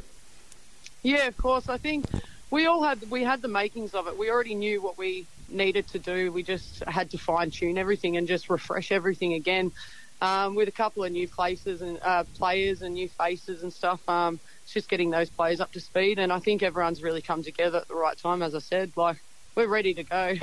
[1.02, 1.68] Yeah, of course.
[1.68, 2.06] I think
[2.50, 4.16] we all had we had the makings of it.
[4.16, 6.32] We already knew what we needed to do.
[6.32, 9.72] We just had to fine tune everything and just refresh everything again.
[10.20, 14.00] Um, with a couple of new places and uh, players and new faces and stuff.
[14.08, 17.44] Um, it's just getting those players up to speed, and I think everyone's really come
[17.44, 18.42] together at the right time.
[18.42, 19.18] As I said, like
[19.54, 20.34] we're ready to go.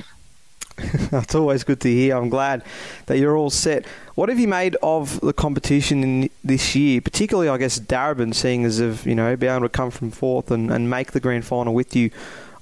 [1.12, 2.16] That's always good to hear.
[2.16, 2.64] I'm glad
[3.06, 3.86] that you're all set.
[4.16, 8.66] What have you made of the competition in this year, particularly, I guess, Darebin, seeing
[8.66, 11.46] as of you know, being able to come from fourth and, and make the grand
[11.46, 12.12] final with you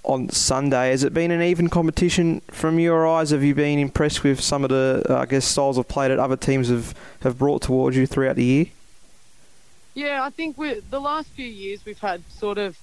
[0.03, 0.89] on Sunday?
[0.89, 3.31] Has it been an even competition from your eyes?
[3.31, 6.19] Have you been impressed with some of the, uh, I guess, styles of play that
[6.19, 8.65] other teams have, have brought towards you throughout the year?
[9.95, 12.77] Yeah, I think the last few years we've had sort of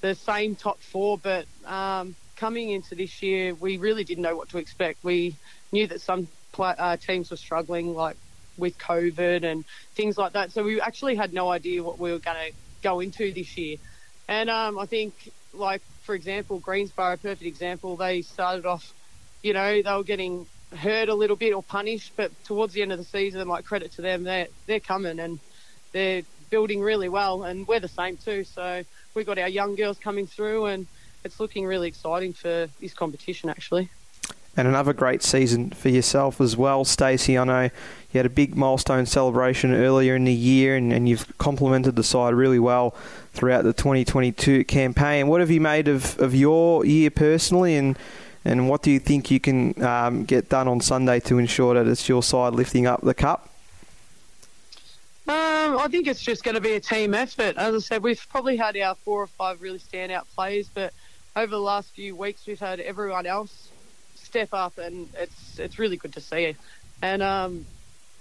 [0.00, 4.48] the same top four, but um, coming into this year, we really didn't know what
[4.50, 5.04] to expect.
[5.04, 5.36] We
[5.72, 8.16] knew that some uh, teams were struggling, like
[8.56, 9.64] with COVID and
[9.94, 10.52] things like that.
[10.52, 12.52] So we actually had no idea what we were going to
[12.82, 13.76] go into this year.
[14.28, 17.96] And um, I think, like for example, Greensborough, perfect example.
[17.96, 18.94] They started off,
[19.42, 22.92] you know, they were getting hurt a little bit or punished, but towards the end
[22.92, 25.40] of the season, like credit to them, they're they're coming and
[25.92, 28.44] they're building really well, and we're the same too.
[28.44, 28.84] So
[29.14, 30.86] we've got our young girls coming through and
[31.24, 33.90] it's looking really exciting for this competition, actually.
[34.56, 37.36] And another great season for yourself as well, Stacey.
[37.36, 41.36] I know you had a big milestone celebration earlier in the year, and, and you've
[41.38, 42.94] complemented the side really well
[43.32, 45.26] throughout the 2022 campaign.
[45.26, 47.98] What have you made of, of your year personally, and
[48.44, 51.90] and what do you think you can um, get done on Sunday to ensure that
[51.90, 53.48] it's your side lifting up the cup?
[55.26, 57.56] Um, I think it's just going to be a team effort.
[57.56, 60.92] As I said, we've probably had our four or five really standout players, but
[61.34, 63.70] over the last few weeks, we've had everyone else
[64.34, 66.56] step up, and it's it's really good to see.
[67.02, 67.64] And um,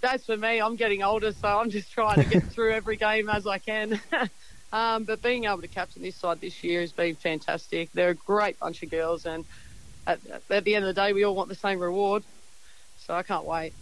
[0.04, 3.30] as for me, I'm getting older, so I'm just trying to get through every game
[3.30, 4.00] as I can.
[4.74, 7.92] um, but being able to captain this side this year has been fantastic.
[7.94, 9.44] They're a great bunch of girls, and
[10.06, 10.20] at,
[10.52, 12.22] at the end of the day, we all want the same reward.
[13.00, 13.74] So I can't wait.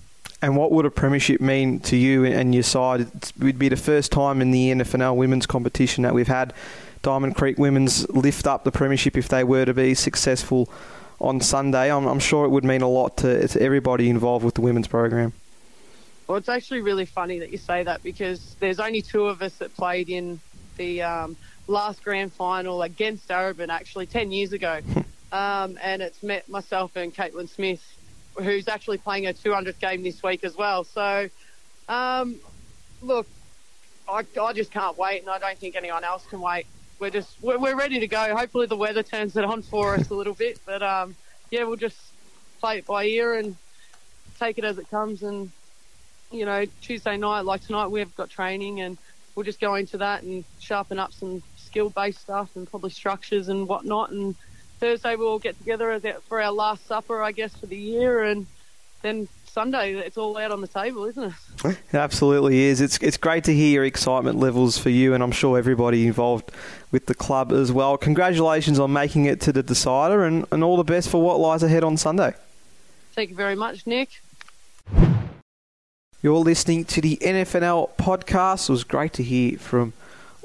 [0.41, 3.01] And what would a premiership mean to you and your side?
[3.01, 6.53] It would be the first time in the NFNL women's competition that we've had
[7.01, 10.69] Diamond Creek women's lift up the premiership if they were to be successful
[11.21, 11.91] on Sunday.
[11.91, 14.87] I'm, I'm sure it would mean a lot to, to everybody involved with the women's
[14.87, 15.33] program.
[16.27, 19.53] Well, it's actually really funny that you say that because there's only two of us
[19.55, 20.39] that played in
[20.77, 21.35] the um,
[21.67, 24.79] last grand final against Darebin actually 10 years ago.
[25.31, 27.83] um, and it's met myself and Caitlin Smith
[28.37, 30.83] who's actually playing her 200th game this week as well.
[30.83, 31.29] So,
[31.89, 32.35] um,
[33.01, 33.27] look,
[34.07, 36.65] I, I just can't wait, and I don't think anyone else can wait.
[37.01, 38.35] We're just we're, we're ready to go.
[38.37, 41.15] Hopefully, the weather turns it on for us a little bit, but um,
[41.49, 41.97] yeah, we'll just
[42.59, 43.55] play it by ear and
[44.39, 45.23] take it as it comes.
[45.23, 45.51] And
[46.31, 48.99] you know, Tuesday night, like tonight, we've got training, and
[49.33, 53.67] we'll just go into that and sharpen up some skill-based stuff and probably structures and
[53.67, 54.35] whatnot, and
[54.79, 58.45] Thursday we'll all get together for our last supper, I guess, for the year, and
[59.01, 61.33] then Sunday it's all out on the table, isn't it?
[61.65, 62.79] It absolutely is.
[62.79, 66.51] It's it's great to hear your excitement levels for you, and I'm sure everybody involved
[66.91, 67.97] with the club as well.
[67.97, 71.63] Congratulations on making it to the decider, and, and all the best for what lies
[71.63, 72.33] ahead on Sunday.
[73.11, 74.21] Thank you very much, Nick.
[76.21, 78.69] You're listening to the NFNL podcast.
[78.69, 79.91] It was great to hear from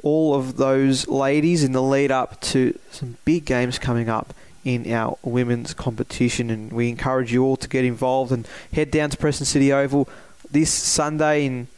[0.02, 4.34] all of those ladies in the lead up to some big games coming up
[4.66, 6.50] in our women's competition.
[6.50, 10.08] And we encourage you all to get involved and head down to Preston City Oval
[10.50, 11.68] this Sunday and,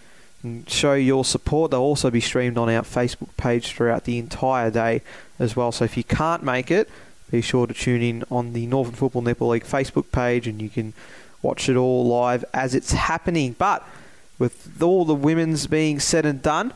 [0.43, 1.71] and show your support.
[1.71, 5.03] They'll also be streamed on our Facebook page throughout the entire day
[5.39, 5.71] as well.
[5.71, 6.89] So if you can't make it,
[7.31, 10.71] be sure to tune in on the Northern Football Netball League Facebook page and you
[10.71, 10.95] can
[11.43, 13.55] watch it all live as it's happening.
[13.59, 13.87] But
[14.39, 16.73] with all the women's being said and done,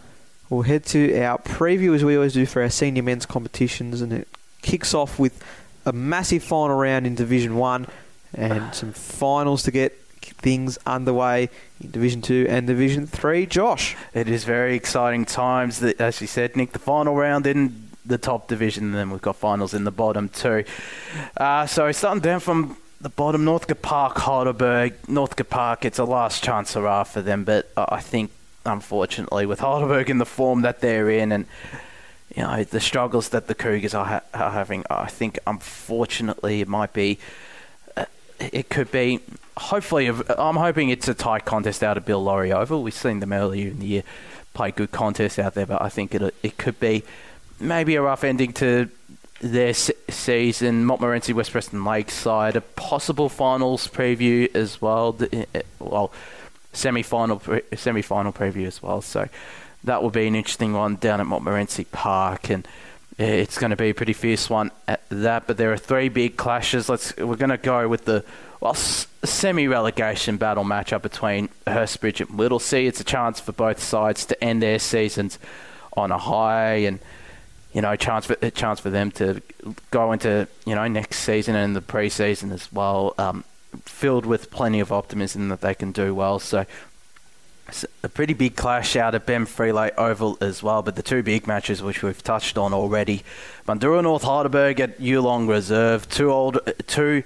[0.50, 4.12] we'll head to our preview as we always do for our senior men's competitions, and
[4.12, 4.28] it
[4.60, 5.42] kicks off with
[5.84, 7.86] a massive final round in Division One
[8.34, 13.46] and some finals to get things underway in Division Two and Division Three.
[13.46, 15.80] Josh, it is very exciting times.
[15.80, 19.22] That, as you said, Nick, the final round in the top division, and then we've
[19.22, 20.64] got finals in the bottom too.
[21.36, 24.94] Uh, so starting down from the bottom, Northcote Park, Heidelberg.
[25.08, 28.30] Northcote Park, it's a last chance hurrah for them, but I think
[28.64, 31.46] unfortunately, with Heidelberg in the form that they're in and
[32.36, 34.84] you know the struggles that the Cougars are, ha- are having.
[34.90, 37.18] I think, unfortunately, it might be.
[37.96, 38.06] Uh,
[38.38, 39.20] it could be.
[39.56, 42.82] Hopefully, I'm hoping it's a tight contest out of Bill Lawry Oval.
[42.82, 44.02] We've seen them earlier in the year
[44.54, 47.02] play good contests out there, but I think it it could be
[47.60, 48.88] maybe a rough ending to
[49.40, 50.84] their season.
[50.84, 55.18] Montmorency, West Preston Lakeside, a possible finals preview as well.
[55.78, 56.12] Well
[56.72, 59.02] semi-final pre- semi-final preview as well.
[59.02, 59.28] So
[59.84, 62.66] that will be an interesting one down at Montmorency Park, and
[63.18, 65.46] it's going to be a pretty fierce one at that.
[65.46, 66.88] But there are three big clashes.
[66.88, 68.24] Let's we're going to go with the
[68.60, 72.86] well semi-relegation battle matchup between Hurstbridge and Whittlesea.
[72.86, 75.38] It's a chance for both sides to end their seasons
[75.96, 76.98] on a high and.
[77.74, 79.40] You know, chance for a chance for them to
[79.90, 83.14] go into you know next season and the preseason as well.
[83.16, 83.44] Um,
[83.84, 86.38] filled with plenty of optimism that they can do well.
[86.38, 86.66] So
[88.02, 90.82] a pretty big clash out at Ben Freelake Oval as well.
[90.82, 93.22] But the two big matches, which we've touched on already,
[93.66, 97.22] Bundoora North Heidelberg at Yulong Reserve, two old, two,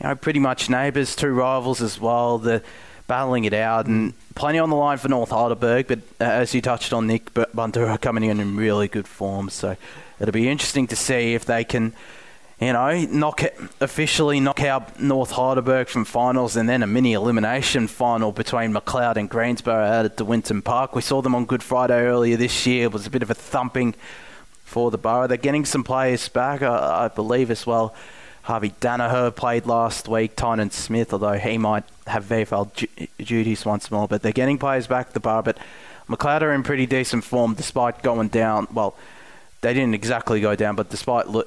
[0.00, 2.38] you know, pretty much neighbours, two rivals as well.
[2.38, 2.62] The
[3.06, 5.88] battling it out and plenty on the line for North Heidelberg.
[5.88, 9.48] But uh, as you touched on, Nick Bundoora coming in in really good form.
[9.48, 9.76] So
[10.20, 11.94] it'll be interesting to see if they can
[12.60, 13.42] you know, knock
[13.80, 19.16] officially knock out North Heidelberg from finals and then a mini elimination final between Macleod
[19.16, 20.94] and Greensborough out at Winton Park.
[20.96, 22.84] We saw them on Good Friday earlier this year.
[22.84, 23.94] It was a bit of a thumping
[24.64, 25.28] for the Borough.
[25.28, 27.94] They're getting some players back, I, I believe, as well.
[28.42, 32.86] Harvey Danaher played last week, Tynan Smith, although he might have VFL ju-
[33.18, 34.08] duties once more.
[34.08, 35.42] But they're getting players back, the Borough.
[35.42, 35.58] But
[36.08, 38.66] Macleod are in pretty decent form despite going down.
[38.72, 38.96] Well,
[39.60, 41.44] they didn't exactly go down, but despite lo-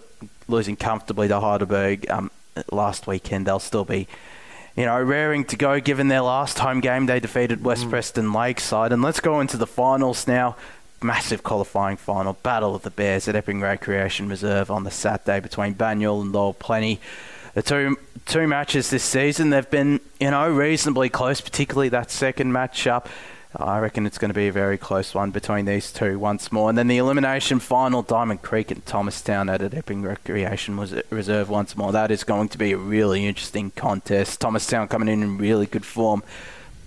[0.52, 2.30] losing comfortably to Heidelberg um,
[2.72, 4.08] last weekend, they'll still be,
[4.76, 5.80] you know, raring to go.
[5.80, 7.90] Given their last home game, they defeated West mm.
[7.90, 10.56] Preston Lakeside, and let's go into the finals now.
[11.04, 15.74] Massive qualifying final, Battle of the Bears at Epping Recreation Reserve on the Saturday between
[15.74, 17.00] Banyule and Lower Plenty.
[17.56, 22.52] The two two matches this season, they've been you know reasonably close, particularly that second
[22.52, 23.10] match up.
[23.56, 26.70] I reckon it's going to be a very close one between these two once more.
[26.70, 31.92] And then the elimination final, Diamond Creek and Thomastown at Epping Recreation reserve once more.
[31.92, 34.40] That is going to be a really interesting contest.
[34.40, 36.24] Thomastown coming in in really good form.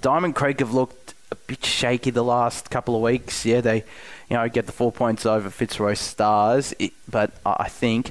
[0.01, 3.45] Diamond Creek have looked a bit shaky the last couple of weeks.
[3.45, 3.85] Yeah, they,
[4.31, 8.11] you know, get the four points over Fitzroy Stars, it, but I think,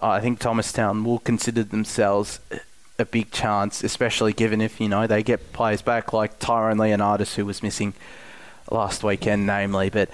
[0.00, 2.38] I think Thomastown will consider themselves
[3.02, 7.34] a big chance, especially given if you know they get players back like Tyrone Leonardis,
[7.34, 7.92] who was missing
[8.70, 9.90] last weekend, namely.
[9.90, 10.08] But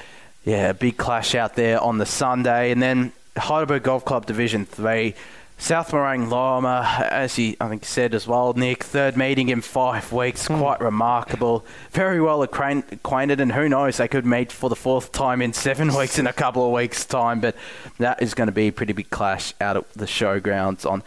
[0.44, 4.66] yeah, a big clash out there on the Sunday, and then Heidelberg Golf Club Division
[4.66, 5.14] Three.
[5.60, 10.12] South Morang Lorimer, as he I think said as well, Nick, third meeting in five
[10.12, 10.56] weeks, mm.
[10.56, 11.66] quite remarkable.
[11.90, 15.92] Very well acquainted, and who knows, they could meet for the fourth time in seven
[15.96, 17.40] weeks in a couple of weeks' time.
[17.40, 17.56] But
[17.98, 21.02] that is going to be a pretty big clash out at the showgrounds on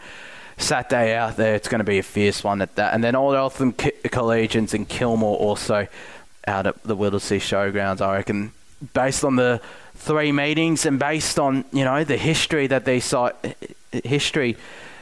[0.62, 1.54] Saturday out there.
[1.54, 2.94] It's going to be a fierce one at that.
[2.94, 5.86] And then Old Eltham Collegians and Kilmore also
[6.46, 8.00] out at the Whittlesea Showgrounds.
[8.00, 8.52] I reckon,
[8.94, 9.60] based on the
[9.94, 13.30] three meetings and based on you know the history that they saw
[13.92, 14.56] history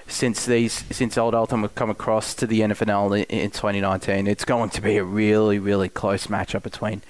[0.07, 4.71] since these since Old Eltham have come across to the NFNL in 2019, it's going
[4.71, 7.03] to be a really really close matchup between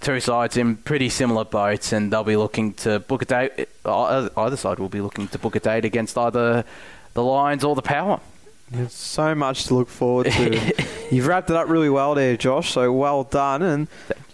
[0.00, 3.68] two sides in pretty similar boats, and they'll be looking to book a date.
[3.84, 6.64] Either side will be looking to book a date against either
[7.14, 8.20] the Lions or the Power.
[8.70, 10.86] There's so much to look forward to.
[11.10, 12.72] You've wrapped it up really well there, Josh.
[12.72, 13.88] So well done, and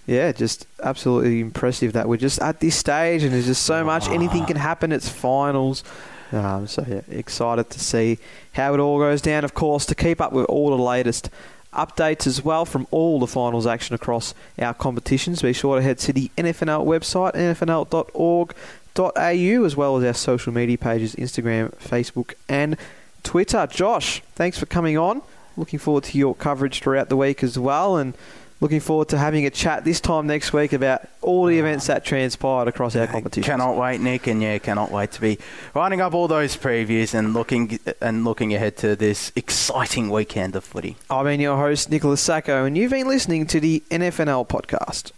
[0.07, 4.09] yeah, just absolutely impressive that we're just at this stage, and there's just so much.
[4.09, 4.93] Anything can happen.
[4.93, 5.85] It's finals.
[6.33, 8.18] Um, so yeah, excited to see
[8.53, 9.45] how it all goes down.
[9.45, 11.28] Of course, to keep up with all the latest
[11.72, 15.99] updates as well from all the finals action across our competitions, be sure to head
[15.99, 18.55] to the NFNL website, nfnl.org
[18.99, 22.76] au, as well as our social media pages Instagram, Facebook, and
[23.22, 23.66] Twitter.
[23.70, 25.22] Josh, thanks for coming on.
[25.57, 28.14] Looking forward to your coverage throughout the week as well, and
[28.61, 32.05] looking forward to having a chat this time next week about all the events that
[32.05, 33.43] transpired across our competition.
[33.43, 35.38] Cannot wait, Nick, and yeah, cannot wait to be
[35.74, 40.64] writing up all those previews and looking and looking ahead to this exciting weekend of
[40.64, 40.97] footy.
[41.09, 45.12] I've been your host, Nicholas Sacco, and you've been listening to the NFNL podcast.